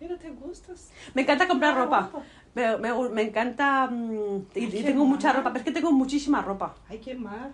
Pero 0.00 0.18
te 0.18 0.30
gustas. 0.30 0.90
Me 1.14 1.22
encanta 1.22 1.46
comprar 1.46 1.76
ropa. 1.76 2.10
Me, 2.56 2.76
me, 2.78 3.08
me 3.10 3.22
encanta. 3.22 3.86
mm, 3.86 4.46
y, 4.56 4.82
tengo 4.82 5.04
mucha 5.04 5.32
ropa, 5.32 5.52
pero 5.52 5.60
es 5.60 5.64
que 5.64 5.70
tengo 5.78 5.92
muchísima 5.92 6.42
ropa. 6.42 6.74
Ai, 6.88 6.98
que 6.98 7.14
mar. 7.14 7.52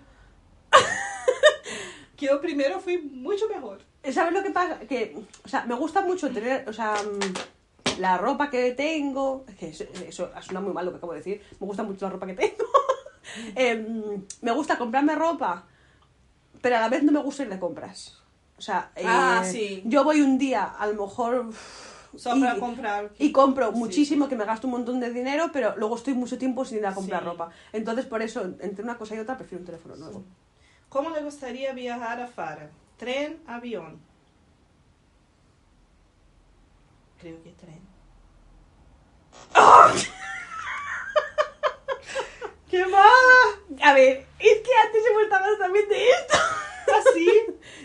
que 2.16 2.24
eu 2.24 2.40
primeiro 2.40 2.80
fui 2.80 2.96
muito 2.96 3.46
melhor. 3.50 3.80
¿Sabes 4.12 4.32
lo 4.32 4.42
que 4.42 4.50
pasa? 4.50 4.78
Que, 4.80 5.16
o 5.44 5.48
sea, 5.48 5.64
me 5.66 5.74
gusta 5.74 6.00
mucho 6.02 6.30
tener, 6.30 6.68
o 6.68 6.72
sea, 6.72 6.94
mm, 6.94 7.98
la 8.00 8.16
ropa 8.16 8.48
que 8.50 8.72
tengo. 8.72 9.44
Es 9.48 9.56
que 9.56 9.68
eso, 9.68 9.84
eso 10.06 10.30
suena 10.40 10.60
muy 10.60 10.72
mal 10.72 10.84
lo 10.86 10.90
que 10.92 10.96
acabo 10.98 11.12
de 11.12 11.18
decir. 11.18 11.42
Me 11.60 11.66
gusta 11.66 11.82
mucho 11.82 12.06
la 12.06 12.12
ropa 12.12 12.26
que 12.26 12.34
tengo. 12.34 12.64
Em, 13.54 14.24
me 14.40 14.50
gusta 14.52 14.76
comprarme 14.76 15.14
ropa, 15.14 15.64
pero 16.60 16.76
a 16.76 16.80
la 16.80 16.88
vez 16.88 17.02
no 17.04 17.12
me 17.12 17.20
gusta 17.20 17.44
ir 17.44 17.48
de 17.50 17.60
compras. 17.60 18.16
O 18.58 18.62
sea, 18.62 18.90
Ah, 19.04 19.42
eh, 19.44 19.50
sí. 19.50 19.82
yo 19.84 20.02
voy 20.02 20.20
un 20.22 20.36
día, 20.38 20.64
a 20.64 20.86
lo 20.88 21.06
mejor. 21.06 21.50
Y- 22.12 22.40
para 22.40 22.58
comprar. 22.58 23.10
Y 23.18 23.30
compro 23.30 23.70
Sí. 23.70 23.76
muchísimo, 23.78 24.28
que 24.28 24.34
me 24.34 24.44
gasto 24.44 24.66
un 24.66 24.72
montón 24.72 24.98
de 24.98 25.10
dinero, 25.12 25.50
pero 25.52 25.76
luego 25.76 25.94
estoy 25.96 26.14
mucho 26.14 26.38
tiempo 26.38 26.64
sin 26.64 26.78
ir 26.78 26.86
a 26.86 26.92
comprar 26.94 27.20
Sí. 27.22 27.26
ropa. 27.26 27.50
Entonces, 27.72 28.04
por 28.06 28.20
eso, 28.20 28.42
entre 28.60 28.82
una 28.82 28.98
cosa 28.98 29.14
y 29.14 29.18
otra, 29.20 29.36
prefiero 29.38 29.60
un 29.60 29.66
teléfono 29.66 29.94
nuevo. 29.96 30.24
Como 30.88 31.10
le 31.10 31.22
gustaría 31.22 31.72
viajar 31.72 32.20
a 32.20 32.26
Fara? 32.26 32.68
Tren, 33.00 33.40
avião? 33.46 33.98
Creo 37.18 37.40
que 37.42 37.50
tren. 37.52 37.80
¡Qué 42.70 42.84
mala! 42.84 43.40
A 43.82 43.94
ver, 43.94 44.26
es 44.38 44.58
que 44.60 44.70
antes 44.84 45.02
hemos 45.10 45.32
hablado 45.32 45.56
también 45.56 45.88
de 45.88 46.10
esto. 46.10 46.36
¿Así? 46.98 47.26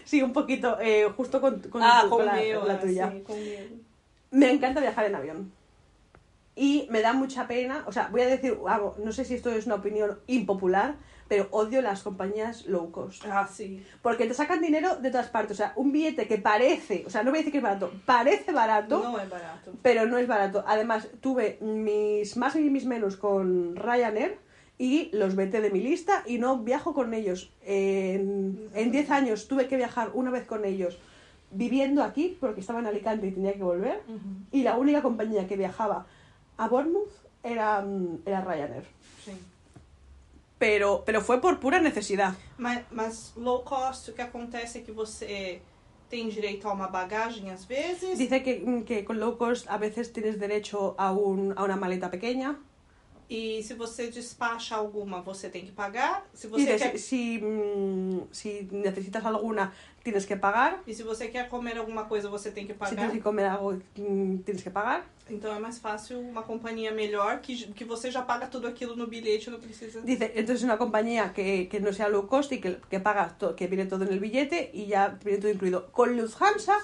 Sí, 0.04 0.22
un 0.22 0.34
poquito, 0.34 0.78
eh, 0.82 1.10
justo 1.16 1.40
con, 1.40 1.62
con, 1.62 1.82
ah, 1.82 2.02
tu- 2.04 2.10
con 2.10 2.26
la, 2.26 2.34
con 2.34 2.68
la 2.68 2.74
ah, 2.74 2.80
tuya. 2.82 3.14
sí. 3.30 3.86
Me 4.32 4.52
encanta 4.52 4.82
viajar 4.82 5.06
en 5.06 5.16
avión. 5.16 5.54
Y 6.58 6.88
me 6.90 7.02
da 7.02 7.14
mucha 7.14 7.48
pena, 7.48 7.86
o 7.88 7.94
sea, 7.94 8.10
voy 8.12 8.20
a 8.22 8.28
decir, 8.28 8.60
no 8.98 9.12
sé 9.14 9.24
si 9.24 9.36
esto 9.36 9.50
es 9.50 9.66
una 9.66 9.76
opinión 9.76 10.20
impopular, 10.28 10.96
pero 11.28 11.48
odio 11.52 11.82
las 11.82 12.04
compañías 12.04 12.66
low 12.68 12.92
cost. 12.92 13.24
Ah, 13.26 13.48
sí. 13.52 13.84
Porque 14.02 14.26
te 14.28 14.34
sacan 14.34 14.62
dinero 14.62 14.98
de 14.98 15.10
todas 15.10 15.28
partes. 15.30 15.54
O 15.54 15.58
sea, 15.58 15.74
un 15.76 15.92
billete 15.92 16.28
que 16.28 16.38
parece, 16.38 17.04
o 17.08 17.10
sea, 17.10 17.24
no 17.24 17.32
voy 17.32 17.40
a 17.40 17.42
decir 17.42 17.52
que 17.52 17.58
es 17.58 17.64
barato, 17.64 17.92
parece 18.06 18.52
barato, 18.52 19.02
No 19.02 19.20
es 19.20 19.30
barato. 19.30 19.72
pero 19.82 20.06
no 20.06 20.18
es 20.18 20.28
barato. 20.28 20.64
Además, 20.68 21.08
tuve 21.22 21.58
mis 21.62 22.38
más 22.38 22.56
y 22.56 22.70
mis 22.70 22.86
menos 22.86 23.18
con 23.18 23.76
Ryanair 23.76 24.38
y 24.78 25.10
los 25.14 25.36
vete 25.36 25.62
de 25.62 25.70
mi 25.72 25.80
lista 25.80 26.24
y 26.28 26.38
no 26.38 26.60
viajo 26.60 26.94
con 26.94 27.14
ellos. 27.14 27.52
En 27.66 28.70
en 28.74 28.92
10 28.92 29.10
años 29.12 29.48
tuve 29.48 29.68
que 29.68 29.78
viajar 29.78 30.12
una 30.14 30.30
vez 30.32 30.46
con 30.46 30.66
ellos 30.66 31.00
viviendo 31.52 32.04
aquí 32.04 32.38
porque 32.40 32.60
estaba 32.60 32.80
en 32.80 32.88
Alicante 32.88 33.28
y 33.28 33.32
tenía 33.32 33.54
que 33.54 33.64
volver. 33.64 34.02
Y 34.52 34.64
la 34.64 34.78
única 34.78 35.02
compañía 35.02 35.48
que 35.48 35.56
viajaba 35.58 36.06
a 36.58 36.68
Bournemouth 36.68 37.10
era, 37.44 37.82
mm, 37.82 38.20
era 38.26 38.42
Ryanair. 38.42 38.84
Sim. 39.24 39.36
Pero, 40.58 41.04
pero 41.06 41.22
fue 41.22 41.42
por 41.42 41.60
pura 41.60 41.80
necesidad. 41.80 42.34
Mas, 42.58 42.84
mas 42.92 43.34
low 43.36 43.64
cost, 43.64 44.10
o 44.10 44.14
que 44.14 44.22
acontece 44.22 44.80
é 44.80 44.82
que 44.82 44.92
você 44.92 45.62
tem 46.10 46.30
direito 46.30 46.68
a 46.68 46.74
uma 46.74 46.88
bagagem 46.88 47.52
às 47.52 47.66
vezes. 47.66 48.18
Dice 48.18 48.40
que, 48.42 48.84
que 48.86 49.04
con 49.04 49.20
low 49.20 49.38
cost 49.38 49.68
a 49.68 49.78
veces 49.78 50.14
tienes 50.14 50.40
derecho 50.40 50.96
a, 50.98 51.12
un, 51.12 51.54
a 51.58 51.64
una 51.64 51.76
maleta 51.76 52.10
pequeña. 52.10 52.58
E 53.30 53.64
se 53.64 53.74
você 53.74 54.08
despacha 54.12 54.76
alguma, 54.76 55.20
você 55.22 55.50
tem 55.50 55.66
que 55.66 55.72
pagar. 55.72 56.24
Se 56.34 56.46
você 56.48 56.66
Dice, 56.66 56.78
quer, 56.78 56.98
si, 57.00 57.40
si, 57.42 58.22
si 58.32 58.68
necesitas 58.72 59.26
alguna, 59.26 59.74
tienes 60.04 60.26
que 60.26 60.36
pagar. 60.36 60.84
e 60.86 60.94
se 60.94 61.02
você 61.04 61.28
quer 61.28 61.50
comer 61.50 61.78
alguma 61.78 62.06
coisa, 62.06 62.30
você 62.30 62.52
tem 62.52 62.68
que 62.68 62.74
pagar. 62.76 62.96
tienes 62.96 63.14
que 63.14 63.22
comer 63.22 63.46
algo, 63.46 63.82
mm, 63.98 64.38
tienes 64.46 64.62
que 64.62 64.70
pagar. 64.70 65.06
Então 65.28 65.52
é 65.56 65.58
mais 65.60 65.80
fácil 65.80 66.20
uma 66.20 66.44
companhia 66.44 66.92
melhor 66.92 67.40
que, 67.42 67.66
que 67.74 67.84
você 67.84 68.12
já 68.12 68.22
paga 68.22 68.46
tudo 68.46 68.68
aquilo 68.68 68.96
no 68.96 69.08
bilhete, 69.08 69.50
não 69.50 69.60
precisa. 69.60 70.02
Dice, 70.02 70.32
entonces 70.36 70.62
una 70.64 70.78
compañía 70.78 71.34
que, 71.34 71.66
que 71.68 71.80
no 71.80 71.92
sea 71.94 72.08
low 72.10 72.28
cost 72.28 72.52
y 72.52 72.60
que, 72.62 72.78
que 72.92 73.00
paga, 73.00 73.36
que 73.58 73.66
viene 73.66 73.86
todo 73.88 74.04
en 74.06 74.14
el 74.14 74.20
billete 74.20 74.70
y 74.72 74.86
ya 74.86 75.18
viene 75.24 75.40
todo 75.40 75.50
incluido. 75.52 75.92
Con 75.92 76.16
Lufthansa 76.16 76.78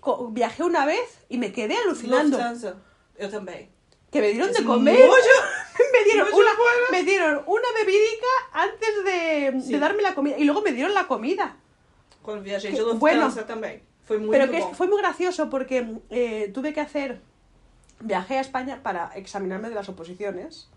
co- 0.00 0.28
viajé 0.32 0.64
una 0.64 0.84
vez 0.84 1.06
y 1.28 1.38
me 1.38 1.52
quedé 1.52 1.76
alucinando. 1.76 2.36
Lufthansa. 2.38 2.74
Eu 3.16 3.30
também. 3.30 3.68
Que 4.10 4.20
me 4.20 4.28
dieron 4.32 4.52
de 4.52 4.64
comer. 4.64 4.98
me, 4.98 5.06
me 6.90 7.02
dieron 7.02 7.42
una 7.46 7.68
bebidica 7.78 8.32
antes 8.52 9.04
de, 9.04 9.60
Sí. 9.62 9.72
de 9.72 9.78
darme 9.78 10.02
la 10.02 10.14
comida. 10.14 10.36
Y 10.38 10.44
luego 10.44 10.62
me 10.62 10.72
dieron 10.72 10.94
la 10.94 11.06
comida. 11.06 11.56
Viajei 12.42 12.72
Que 12.74 12.82
bueno. 12.82 13.30
também. 13.46 13.82
Foi 14.04 14.18
muito 14.18 14.32
Pero 14.32 14.50
que 14.50 14.58
es 14.58 14.62
bom. 14.64 14.70
que 14.70 14.76
fue 14.76 14.86
muy 14.88 14.98
gracioso 14.98 15.48
porque 15.48 15.86
eh, 16.10 16.50
tuve 16.54 16.72
que 16.72 16.80
hacer. 16.80 17.20
Viajé 18.00 18.38
a 18.38 18.40
España 18.40 18.80
para 18.82 19.10
examinarme 19.14 19.68
de 19.68 19.74
las 19.74 19.88
oposiciones. 19.88 20.68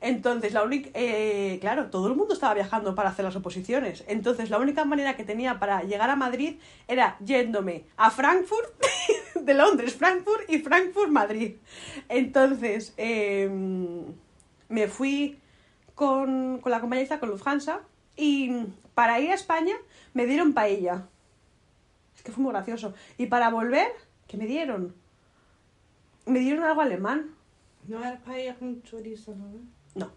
Entonces, 0.00 0.52
la 0.52 0.62
única. 0.62 0.90
eh, 0.94 1.58
claro, 1.60 1.86
todo 1.90 2.08
el 2.08 2.14
mundo 2.14 2.34
estaba 2.34 2.52
viajando 2.54 2.94
para 2.94 3.08
hacer 3.10 3.24
las 3.24 3.36
oposiciones. 3.36 4.04
Entonces, 4.06 4.50
la 4.50 4.58
única 4.58 4.84
manera 4.84 5.16
que 5.16 5.24
tenía 5.24 5.58
para 5.58 5.82
llegar 5.82 6.10
a 6.10 6.16
Madrid 6.16 6.56
era 6.88 7.16
yéndome 7.24 7.84
a 7.96 8.10
Frankfurt, 8.10 8.70
de 9.34 9.54
Londres, 9.54 9.94
Frankfurt 9.94 10.48
y 10.48 10.58
Frankfurt, 10.58 11.10
Madrid. 11.10 11.56
Entonces, 12.08 12.92
eh, 12.96 13.48
me 14.68 14.88
fui 14.88 15.40
con, 15.94 16.60
con 16.60 16.70
la 16.70 16.80
compañía 16.80 17.20
con 17.20 17.28
Lufthansa 17.28 17.80
y 18.16 18.66
para 18.94 19.20
ir 19.20 19.30
a 19.30 19.34
España 19.34 19.74
me 20.12 20.26
dieron 20.26 20.52
paella. 20.52 21.06
Es 22.16 22.22
que 22.22 22.32
fue 22.32 22.42
muy 22.42 22.52
gracioso. 22.52 22.94
Y 23.18 23.26
para 23.26 23.50
volver, 23.50 23.88
¿qué 24.26 24.36
me 24.36 24.46
dieron? 24.46 24.94
Me 26.26 26.38
dieron 26.38 26.64
algo 26.64 26.80
alemán. 26.80 27.34
Não 27.86 28.02
era 28.02 28.16
paella 28.16 28.56
não, 28.60 28.72
né? 29.36 29.60
No. 29.94 30.10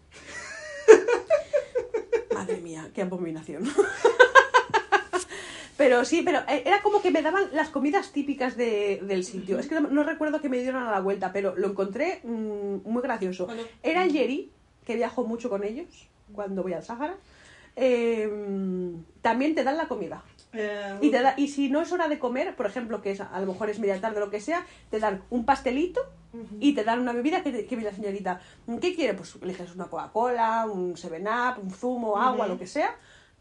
Madre 2.34 2.56
mía, 2.56 2.90
qué 2.94 3.02
abominación. 3.02 3.64
Pero 5.88 6.04
sí, 6.04 6.22
pero 6.22 6.40
eh, 6.48 6.62
era 6.66 6.82
como 6.82 7.00
que 7.00 7.10
me 7.10 7.22
daban 7.22 7.44
las 7.52 7.70
comidas 7.70 8.12
típicas 8.12 8.56
de- 8.56 9.00
del 9.02 9.24
sitio. 9.24 9.58
Es 9.58 9.66
que 9.68 9.74
no, 9.80 9.88
no 9.88 10.02
recuerdo 10.02 10.40
que 10.40 10.48
me 10.50 10.58
dieron 10.58 10.82
a 10.86 10.90
la 10.90 11.00
vuelta, 11.00 11.32
pero 11.32 11.54
lo 11.56 11.68
encontré 11.68 12.20
mm, 12.24 12.76
muy 12.84 13.00
gracioso. 13.02 13.48
Era 13.82 14.04
el 14.04 14.12
Yeri, 14.12 14.50
que 14.84 14.96
viajo 14.96 15.24
mucho 15.24 15.48
con 15.48 15.64
ellos 15.64 15.86
cuando 16.34 16.62
voy 16.62 16.74
al 16.74 16.82
Sáhara. 16.82 17.16
Eh, 17.76 18.28
también 19.22 19.54
te 19.54 19.64
dan 19.64 19.76
la 19.76 19.88
comida. 19.88 20.22
É, 20.52 20.96
Y, 21.00 21.10
te 21.10 21.20
da- 21.22 21.34
y 21.36 21.48
si 21.48 21.68
no 21.70 21.80
es 21.82 21.92
hora 21.92 22.08
de 22.08 22.18
comer, 22.18 22.54
por 22.56 22.66
ejemplo, 22.66 23.00
que 23.02 23.10
es, 23.12 23.20
a 23.20 23.38
lo 23.40 23.46
mejor 23.52 23.68
es 23.70 23.78
media 23.78 24.00
tarde 24.00 24.16
o 24.16 24.20
lo 24.26 24.30
que 24.30 24.40
sea, 24.40 24.66
te 24.90 24.98
dan 24.98 25.22
un 25.30 25.44
pastelito 25.44 26.00
y 26.60 26.74
te 26.74 26.84
dan 26.84 27.00
una 27.00 27.12
bebida 27.12 27.42
que, 27.42 27.50
que 27.66 27.76
viene 27.76 27.90
la 27.90 27.96
señorita. 27.96 28.40
¿Qué 28.80 28.94
quiere? 28.94 29.14
Pues 29.14 29.36
eliges 29.42 29.74
una 29.74 29.86
Coca-Cola, 29.86 30.66
un 30.70 30.94
7-Up, 30.96 31.62
un 31.62 31.70
zumo, 31.70 32.16
agua, 32.18 32.46
lo 32.46 32.58
que 32.58 32.66
sea. 32.66 32.94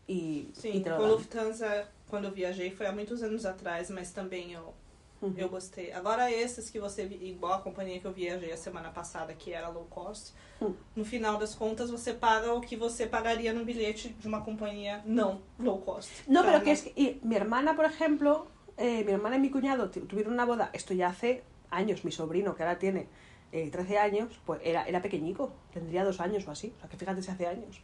Y, 0.08 0.14
y 0.16 0.52
Sim, 0.54 0.84
te 0.84 0.90
lo 0.90 0.96
com 0.98 1.06
dan. 1.06 1.12
Lufthansa, 1.16 1.86
quando 2.10 2.26
eu 2.26 2.32
viajei, 2.32 2.72
foi 2.72 2.86
há 2.88 2.92
muitos 2.92 3.22
anos 3.24 3.46
atrás, 3.46 3.90
mas 3.90 4.12
também 4.12 4.54
eu, 4.54 4.74
Ujú. 5.22 5.34
eu 5.38 5.50
gostei. 5.50 5.92
Agora, 5.92 6.32
esses 6.32 6.70
que 6.70 6.80
você, 6.80 7.04
igual 7.06 7.54
a 7.54 7.62
companhia 7.62 8.00
que 8.00 8.06
eu 8.08 8.14
viajei 8.14 8.52
a 8.52 8.58
semana 8.58 8.90
passada, 8.90 9.34
que 9.34 9.52
era 9.54 9.68
low 9.70 9.86
cost, 9.90 10.34
Hum. 10.62 10.74
no 10.96 11.06
final 11.06 11.38
das 11.38 11.54
contas, 11.54 11.90
você 11.92 12.14
paga 12.14 12.52
o 12.54 12.62
que 12.62 12.76
você 12.76 13.06
pagaria 13.06 13.54
no 13.54 13.64
bilhete 13.64 14.10
de 14.10 14.28
uma 14.28 14.42
companhia 14.42 15.02
não 15.06 15.42
low 15.60 15.80
cost. 15.80 16.10
No, 16.28 16.42
Tá, 16.42 16.46
pero 16.48 16.64
que 16.64 16.72
es 16.72 16.82
que 16.82 16.94
y 16.96 17.20
mi 17.24 17.36
hermana, 17.36 17.76
por 17.76 17.86
ejemplo, 17.86 18.48
eh, 18.78 19.04
mi 19.04 19.12
hermana 19.12 19.36
y 19.36 19.40
mi 19.40 19.50
cuñado 19.52 19.90
tu- 19.92 20.02
tuvieron 20.08 20.34
una 20.34 20.46
boda, 20.46 20.70
esto 20.74 20.94
ya 20.94 21.10
hace 21.10 21.44
años, 21.70 22.04
mi 22.06 22.12
sobrino, 22.12 22.56
que 22.56 22.64
ahora 22.64 22.80
tiene 22.80 23.08
eh, 23.52 23.70
13 23.70 23.98
años, 23.98 24.40
pues 24.46 24.60
era, 24.64 24.86
era 24.88 25.02
pequeñico, 25.02 25.52
tendría 25.74 26.04
dos 26.04 26.20
años 26.20 26.48
o 26.48 26.52
así, 26.52 26.74
o 26.76 26.80
sea 26.80 26.90
que 26.90 26.98
fíjate 26.98 27.22
si 27.22 27.30
hace 27.32 27.46
años. 27.48 27.82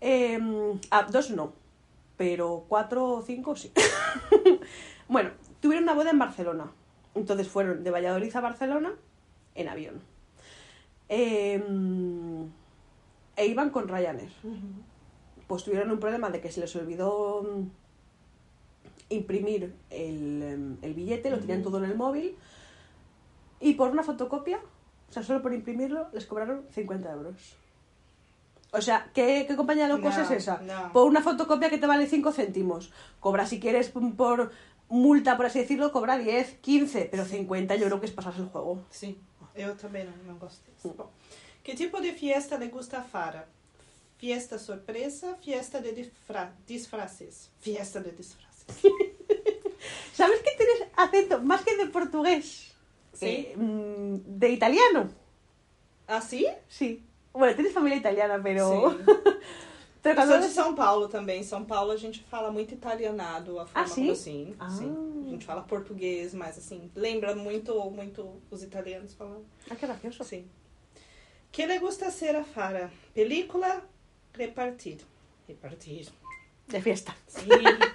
Eh, 0.00 0.38
ah, 0.90 1.06
dos 1.10 1.30
no, 1.30 1.52
pero 2.24 2.64
cuatro 2.66 3.04
o 3.04 3.22
cinco 3.22 3.54
sí. 3.54 3.70
bueno, 5.08 5.30
tuvieron 5.60 5.84
una 5.84 5.92
boda 5.92 6.10
en 6.10 6.18
Barcelona, 6.18 6.72
entonces 7.14 7.46
fueron 7.48 7.84
de 7.84 7.90
Valladolid 7.90 8.34
a 8.34 8.40
Barcelona 8.40 8.94
en 9.54 9.68
avión. 9.68 10.00
Eh, 11.10 11.62
e 13.36 13.46
iban 13.46 13.68
con 13.68 13.88
Ryanair 13.88 14.30
pues 15.46 15.64
tuvieron 15.64 15.90
un 15.90 16.00
problema 16.00 16.30
de 16.30 16.40
que 16.40 16.50
se 16.50 16.60
les 16.60 16.74
olvidó 16.76 17.42
mm, 17.42 17.66
imprimir 19.10 19.74
el, 19.90 20.42
em, 20.42 20.76
el 20.80 20.94
billete, 20.94 21.28
lo 21.28 21.38
tenían 21.38 21.62
todo 21.62 21.76
en 21.76 21.84
el 21.84 21.94
móvil, 21.94 22.36
y 23.60 23.74
por 23.74 23.90
una 23.90 24.02
fotocopia, 24.02 24.60
o 25.10 25.12
sea, 25.12 25.22
solo 25.22 25.42
por 25.42 25.52
imprimirlo, 25.52 26.08
les 26.14 26.24
cobraron 26.24 26.64
50 26.70 27.12
euros. 27.12 27.56
O 28.76 28.80
sea, 28.82 29.10
¿qué, 29.14 29.44
qué 29.46 29.54
compañía 29.56 29.86
low 29.88 30.00
cost 30.00 30.18
No, 30.18 30.24
es 30.24 30.30
esa? 30.32 30.58
no. 30.58 30.92
Por 30.92 31.06
una 31.06 31.22
fotocopia 31.22 31.70
que 31.70 31.78
te 31.78 31.86
vale 31.86 32.06
5 32.06 32.32
céntimos. 32.32 32.90
Cobra, 33.20 33.46
si 33.46 33.60
quieres, 33.60 33.88
p- 33.88 34.00
por 34.16 34.50
multa, 34.88 35.36
por 35.36 35.46
así 35.46 35.60
decirlo, 35.60 35.92
cobra 35.92 36.18
10, 36.18 36.58
15, 36.60 37.08
pero 37.10 37.24
50 37.24 37.76
yo 37.76 37.86
creo 37.86 38.00
que 38.00 38.06
es 38.06 38.12
pasarse 38.12 38.40
el 38.40 38.48
juego. 38.48 38.82
Eu 39.56 39.76
também 39.76 40.04
não, 40.04 40.12
não 40.26 40.36
gosto. 40.38 40.68
Bom, 40.82 41.08
que 41.62 41.74
tipo 41.76 42.00
de 42.00 42.12
fiesta 42.12 42.58
le 42.58 42.66
gusta 42.68 42.98
a 42.98 43.02
Fara? 43.04 43.46
Fiesta 44.18 44.58
sorpresa, 44.58 45.36
fiesta 45.40 45.80
de 45.80 45.92
disfra 45.92 46.52
disfraces. 46.66 47.50
Fiesta 47.60 48.00
de 48.00 48.10
disfraces. 48.10 48.66
¿Sabes 50.12 50.40
que 50.40 50.50
tienes 50.56 50.88
acento 50.96 51.40
más 51.42 51.62
que 51.62 51.76
de 51.76 51.86
portugués? 51.86 52.72
Sí. 53.12 53.26
Eh, 53.26 53.54
mm, 53.56 54.16
de 54.40 54.48
italiano. 54.50 55.10
Assim? 56.08 56.46
Sí. 56.68 57.02
Bueno, 57.34 57.54
tienes 57.54 57.72
familia 57.72 57.96
italiana, 57.98 58.40
pero. 58.42 58.70
Sim. 58.70 58.98
pero 60.02 60.20
Eu 60.20 60.26
sou 60.28 60.38
de 60.40 60.46
São 60.48 60.74
Paulo 60.74 61.08
também. 61.08 61.40
Em 61.40 61.44
São 61.44 61.64
Paulo 61.64 61.90
a 61.90 61.96
gente 61.96 62.22
fala 62.22 62.50
muito 62.50 62.72
italianado, 62.72 63.58
a 63.58 63.66
forma 63.66 63.80
Ah, 63.82 63.86
sim? 63.86 64.10
assim. 64.10 64.54
Ah. 64.58 64.70
Sim. 64.70 65.24
A 65.26 65.30
gente 65.30 65.44
fala 65.44 65.62
português, 65.62 66.32
mas 66.32 66.56
assim, 66.56 66.90
lembra 66.94 67.34
muito, 67.34 67.74
muito 67.90 68.40
os 68.50 68.62
italianos 68.62 69.14
falando. 69.14 69.44
Ah, 69.68 69.74
qué 69.74 69.86
gracioso. 69.86 70.22
Sim. 70.24 70.48
Que 71.50 71.66
le 71.66 71.78
gusta 71.78 72.06
hacer 72.06 72.36
a 72.36 72.44
Fara? 72.44 72.90
Película, 73.14 73.82
repartir. 74.32 74.98
Repartir. 75.48 76.08
De 76.68 76.80
fiesta. 76.80 77.14
Sim. 77.26 77.48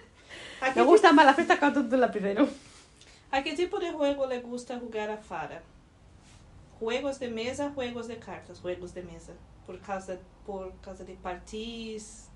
A 0.61 0.73
que 0.73 0.79
Me 0.79 0.85
gusta 0.85 1.13
que 1.13 1.65
el 1.65 1.73
tonto 1.73 1.95
en 1.95 2.01
la 2.01 2.11
primero. 2.11 2.47
A 3.31 3.41
que 3.41 3.53
tipo 3.55 3.79
de 3.79 3.91
juego 3.91 4.25
le 4.27 4.39
gusta 4.41 4.77
jugar 4.77 5.09
a 5.09 5.17
Fara? 5.17 5.61
Juegos 6.79 7.19
de 7.19 7.29
mesa, 7.29 7.71
juegos 7.75 8.07
de 8.07 8.17
cartas, 8.17 8.59
juegos 8.59 8.93
de 8.93 9.03
mesa. 9.03 9.33
Por 9.65 9.79
causa, 9.79 10.17
por 10.45 10.73
causa 10.81 11.03
de 11.03 11.13
partis. 11.15 12.29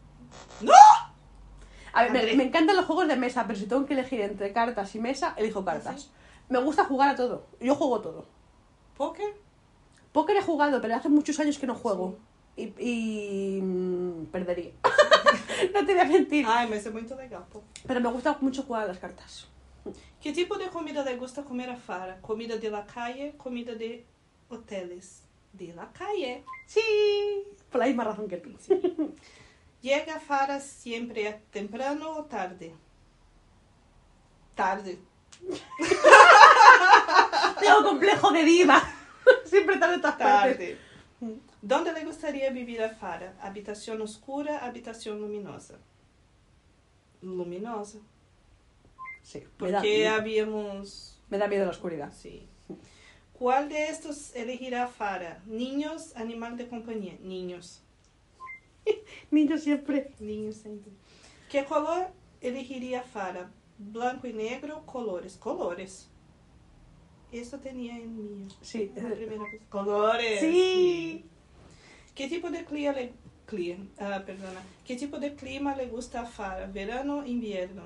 A 1.94 2.04
ver, 2.04 2.12
me, 2.12 2.36
me 2.36 2.44
encantan 2.44 2.76
los 2.76 2.86
juegos 2.86 3.08
de 3.08 3.16
mesa, 3.16 3.46
pero 3.48 3.58
si 3.58 3.66
tengo 3.66 3.86
que 3.86 3.94
elegir 3.94 4.22
entre 4.22 4.52
cartas 4.52 4.94
y 4.96 5.00
mesa, 5.00 5.34
elijo 5.38 5.64
cartas. 5.64 5.96
¿Ah, 5.96 5.98
sí? 5.98 6.10
Me 6.50 6.60
gusta 6.60 6.86
jugar 6.86 7.10
a 7.10 7.16
todo. 7.16 7.46
Yo 7.60 7.76
juego 7.76 8.02
todo. 8.02 8.26
Póquer? 8.98 9.34
Póker 10.12 10.38
he 10.38 10.42
jugado, 10.42 10.80
pero 10.80 10.96
hace 10.96 11.10
muchos 11.10 11.40
años 11.40 11.58
que 11.58 11.66
no 11.66 11.76
juego. 11.76 12.18
Y, 12.56 12.74
y, 12.78 13.62
mm, 13.62 14.26
perdería. 14.26 14.72
no 15.74 15.86
te 15.86 15.94
voy 15.94 16.02
a 16.02 16.06
mentir. 16.06 16.46
Ai, 16.48 16.70
mas 16.70 16.86
é 16.86 16.92
muito 16.92 17.16
legal. 17.16 17.46
Pero 17.88 18.00
me 18.00 18.12
gusta 18.12 18.38
mucho 18.40 18.62
jugar 18.64 18.84
a 18.84 18.88
las 18.88 19.00
cartas. 19.00 19.48
Que 20.22 20.32
tipo 20.32 20.58
de 20.58 20.70
comida 20.70 21.04
le 21.04 21.18
gusta 21.18 21.44
comer 21.44 21.70
a 21.70 21.76
Fara? 21.76 22.20
Comida 22.22 22.58
de 22.58 22.70
la 22.70 22.86
calle, 22.86 23.34
comida 23.38 23.74
de 23.74 24.06
hoteles. 24.54 25.24
De 25.52 25.74
la 25.74 25.92
calle. 25.92 26.44
Sí. 26.66 27.44
Por 27.70 27.80
la 27.80 27.86
misma 27.86 28.06
razón 28.06 28.28
que 28.28 28.38
tú. 28.38 28.50
Llega 29.82 30.16
a 30.16 30.20
Fara 30.20 30.60
siempre 30.60 31.42
temprano 31.52 32.18
o 32.18 32.26
tarde? 32.26 32.74
Tarde. 34.56 34.98
Tengo 37.60 37.84
complejo 37.84 38.32
de 38.32 38.44
diva. 38.44 38.82
Siempre 39.46 39.78
tarde 39.78 39.98
todas 39.98 40.16
partes. 40.16 40.58
Tarde. 40.58 40.78
¿Dónde 41.62 41.94
le 41.94 42.04
gustaría 42.04 42.50
vivir 42.50 42.82
a 42.82 42.90
Fara? 42.90 43.36
Habitación 43.42 44.02
oscura, 44.02 44.66
habitación 44.66 45.20
luminosa. 45.20 45.76
Luminosa. 47.22 48.00
Sí, 49.22 49.44
me 49.60 49.72
da, 49.72 49.80
Porque 49.80 50.08
habíamos... 50.08 51.22
me 51.30 51.38
da 51.38 51.48
miedo 51.48 51.66
la 51.66 51.72
oscuridad. 51.72 52.12
Sí. 52.14 52.48
¿Cuál 53.44 53.68
de 53.68 53.90
estos 53.90 54.34
elegirá 54.38 54.88
Fara? 54.88 55.44
Niños, 55.46 56.16
animal 56.16 56.56
de 56.56 56.70
compañía. 56.70 57.18
Niños. 57.22 57.82
Niños 59.32 59.64
siempre. 59.64 60.12
Niños 60.22 60.56
sempre. 60.56 60.94
¿Qué 61.52 61.66
color 61.66 62.08
elegiría 62.40 63.02
Fara? 63.04 63.52
Blanco 63.78 64.28
y 64.28 64.34
negro, 64.34 64.86
colores. 64.86 65.36
Colores. 65.36 66.08
Eso 67.34 67.60
tenía 67.60 67.98
en 67.98 68.16
mí. 68.16 68.48
Sí. 68.62 68.90
La 68.96 69.10
primera 69.10 69.44
vez. 69.52 69.62
Colores. 69.70 70.40
Sí. 70.40 71.26
¿Qué 72.16 72.30
tipo 72.30 72.50
de 72.50 72.64
clima 72.64 72.94
le, 72.94 73.12
cli- 73.46 73.90
ah, 74.00 74.24
perdona, 74.26 74.62
¿Qué 74.86 74.96
tipo 74.96 75.20
de 75.20 75.36
clima 75.36 75.76
le 75.76 75.88
gusta 75.88 76.22
a 76.22 76.26
Fara? 76.26 76.68
¿Verano 76.68 77.26
invierno? 77.26 77.84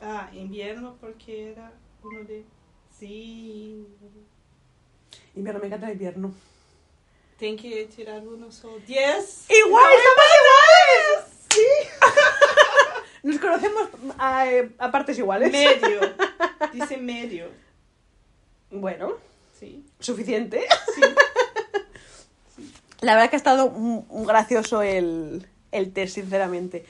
Ah, 0.00 0.30
invierno 0.32 0.96
porque 0.98 1.50
era 1.50 1.70
uno 2.02 2.24
de... 2.24 2.46
Sí. 2.98 3.86
Invierno, 5.34 5.60
me 5.60 5.66
encanta 5.66 5.86
el 5.86 5.92
invierno. 5.92 6.34
Tem 7.38 7.56
que 7.56 7.86
tirar 7.86 8.20
uno 8.26 8.50
solo. 8.52 8.78
10. 8.86 9.46
¡Igual! 9.50 9.92
¡Estamos 9.94 10.24
iguales! 10.40 11.24
¡Sí! 11.50 11.66
Nos 13.22 13.38
conocemos 13.38 13.88
a, 14.18 14.44
a 14.78 14.90
partes 14.90 15.18
iguales. 15.18 15.52
Medio. 15.52 16.00
Dice 16.72 16.96
medio. 16.96 17.48
Bueno, 18.70 19.12
Sí. 19.58 19.84
suficiente. 19.98 20.66
Sí. 20.94 21.00
La 23.00 23.14
verdad 23.14 23.30
que 23.30 23.36
ha 23.36 23.38
estado 23.38 23.72
gracioso 24.10 24.82
el, 24.82 25.46
el 25.72 25.92
test, 25.92 26.14
sinceramente. 26.16 26.84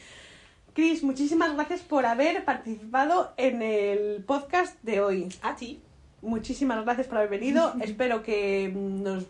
Chris, 0.74 1.02
muchísimas 1.04 1.54
gracias 1.54 1.80
por 1.82 2.04
haber 2.06 2.44
participado 2.44 3.32
en 3.36 3.62
el 3.62 4.24
podcast 4.24 4.76
de 4.82 5.00
hoy. 5.00 5.28
A 5.42 5.54
ti. 5.56 5.80
Muchísimas 6.22 6.84
gracias 6.84 7.06
por 7.06 7.18
haber 7.18 7.30
venido. 7.30 7.74
Espero 7.80 8.22
que 8.22 8.72
nos 8.74 9.24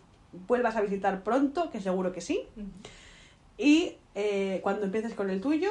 vuelvas 0.47 0.75
a 0.75 0.81
visitar 0.81 1.23
pronto, 1.23 1.69
que 1.71 1.81
seguro 1.81 2.11
que 2.11 2.21
sí. 2.21 2.41
Y 3.57 3.93
eh, 4.15 4.59
cuando 4.63 4.85
empieces 4.85 5.13
con 5.13 5.29
el 5.29 5.41
tuyo, 5.41 5.69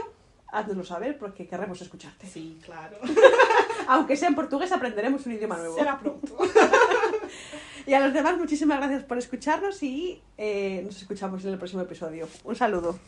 háznoslo 0.48 0.85
saber 0.85 1.18
porque 1.18 1.46
querremos 1.46 1.80
escucharte. 1.80 2.26
Sí, 2.26 2.59
claro. 2.64 2.98
Aunque 3.88 4.16
sea 4.16 4.28
en 4.28 4.35
portugués, 4.35 4.72
aprenderemos 4.72 5.26
un 5.26 5.33
idioma 5.33 5.56
nuevo. 5.56 5.76
Será 5.76 5.98
pronto. 5.98 6.37
Y 7.87 7.94
a 7.94 8.00
los 8.00 8.12
demás, 8.12 8.37
muchísimas 8.38 8.78
gracias 8.78 9.02
por 9.02 9.18
escucharnos 9.18 9.83
y 9.83 10.22
eh, 10.38 10.83
nos 10.85 10.96
escuchamos 10.96 11.44
en 11.44 11.52
el 11.52 11.59
próximo 11.59 11.83
episodio. 11.83 12.28
Un 12.44 12.54
saludo. 12.54 12.98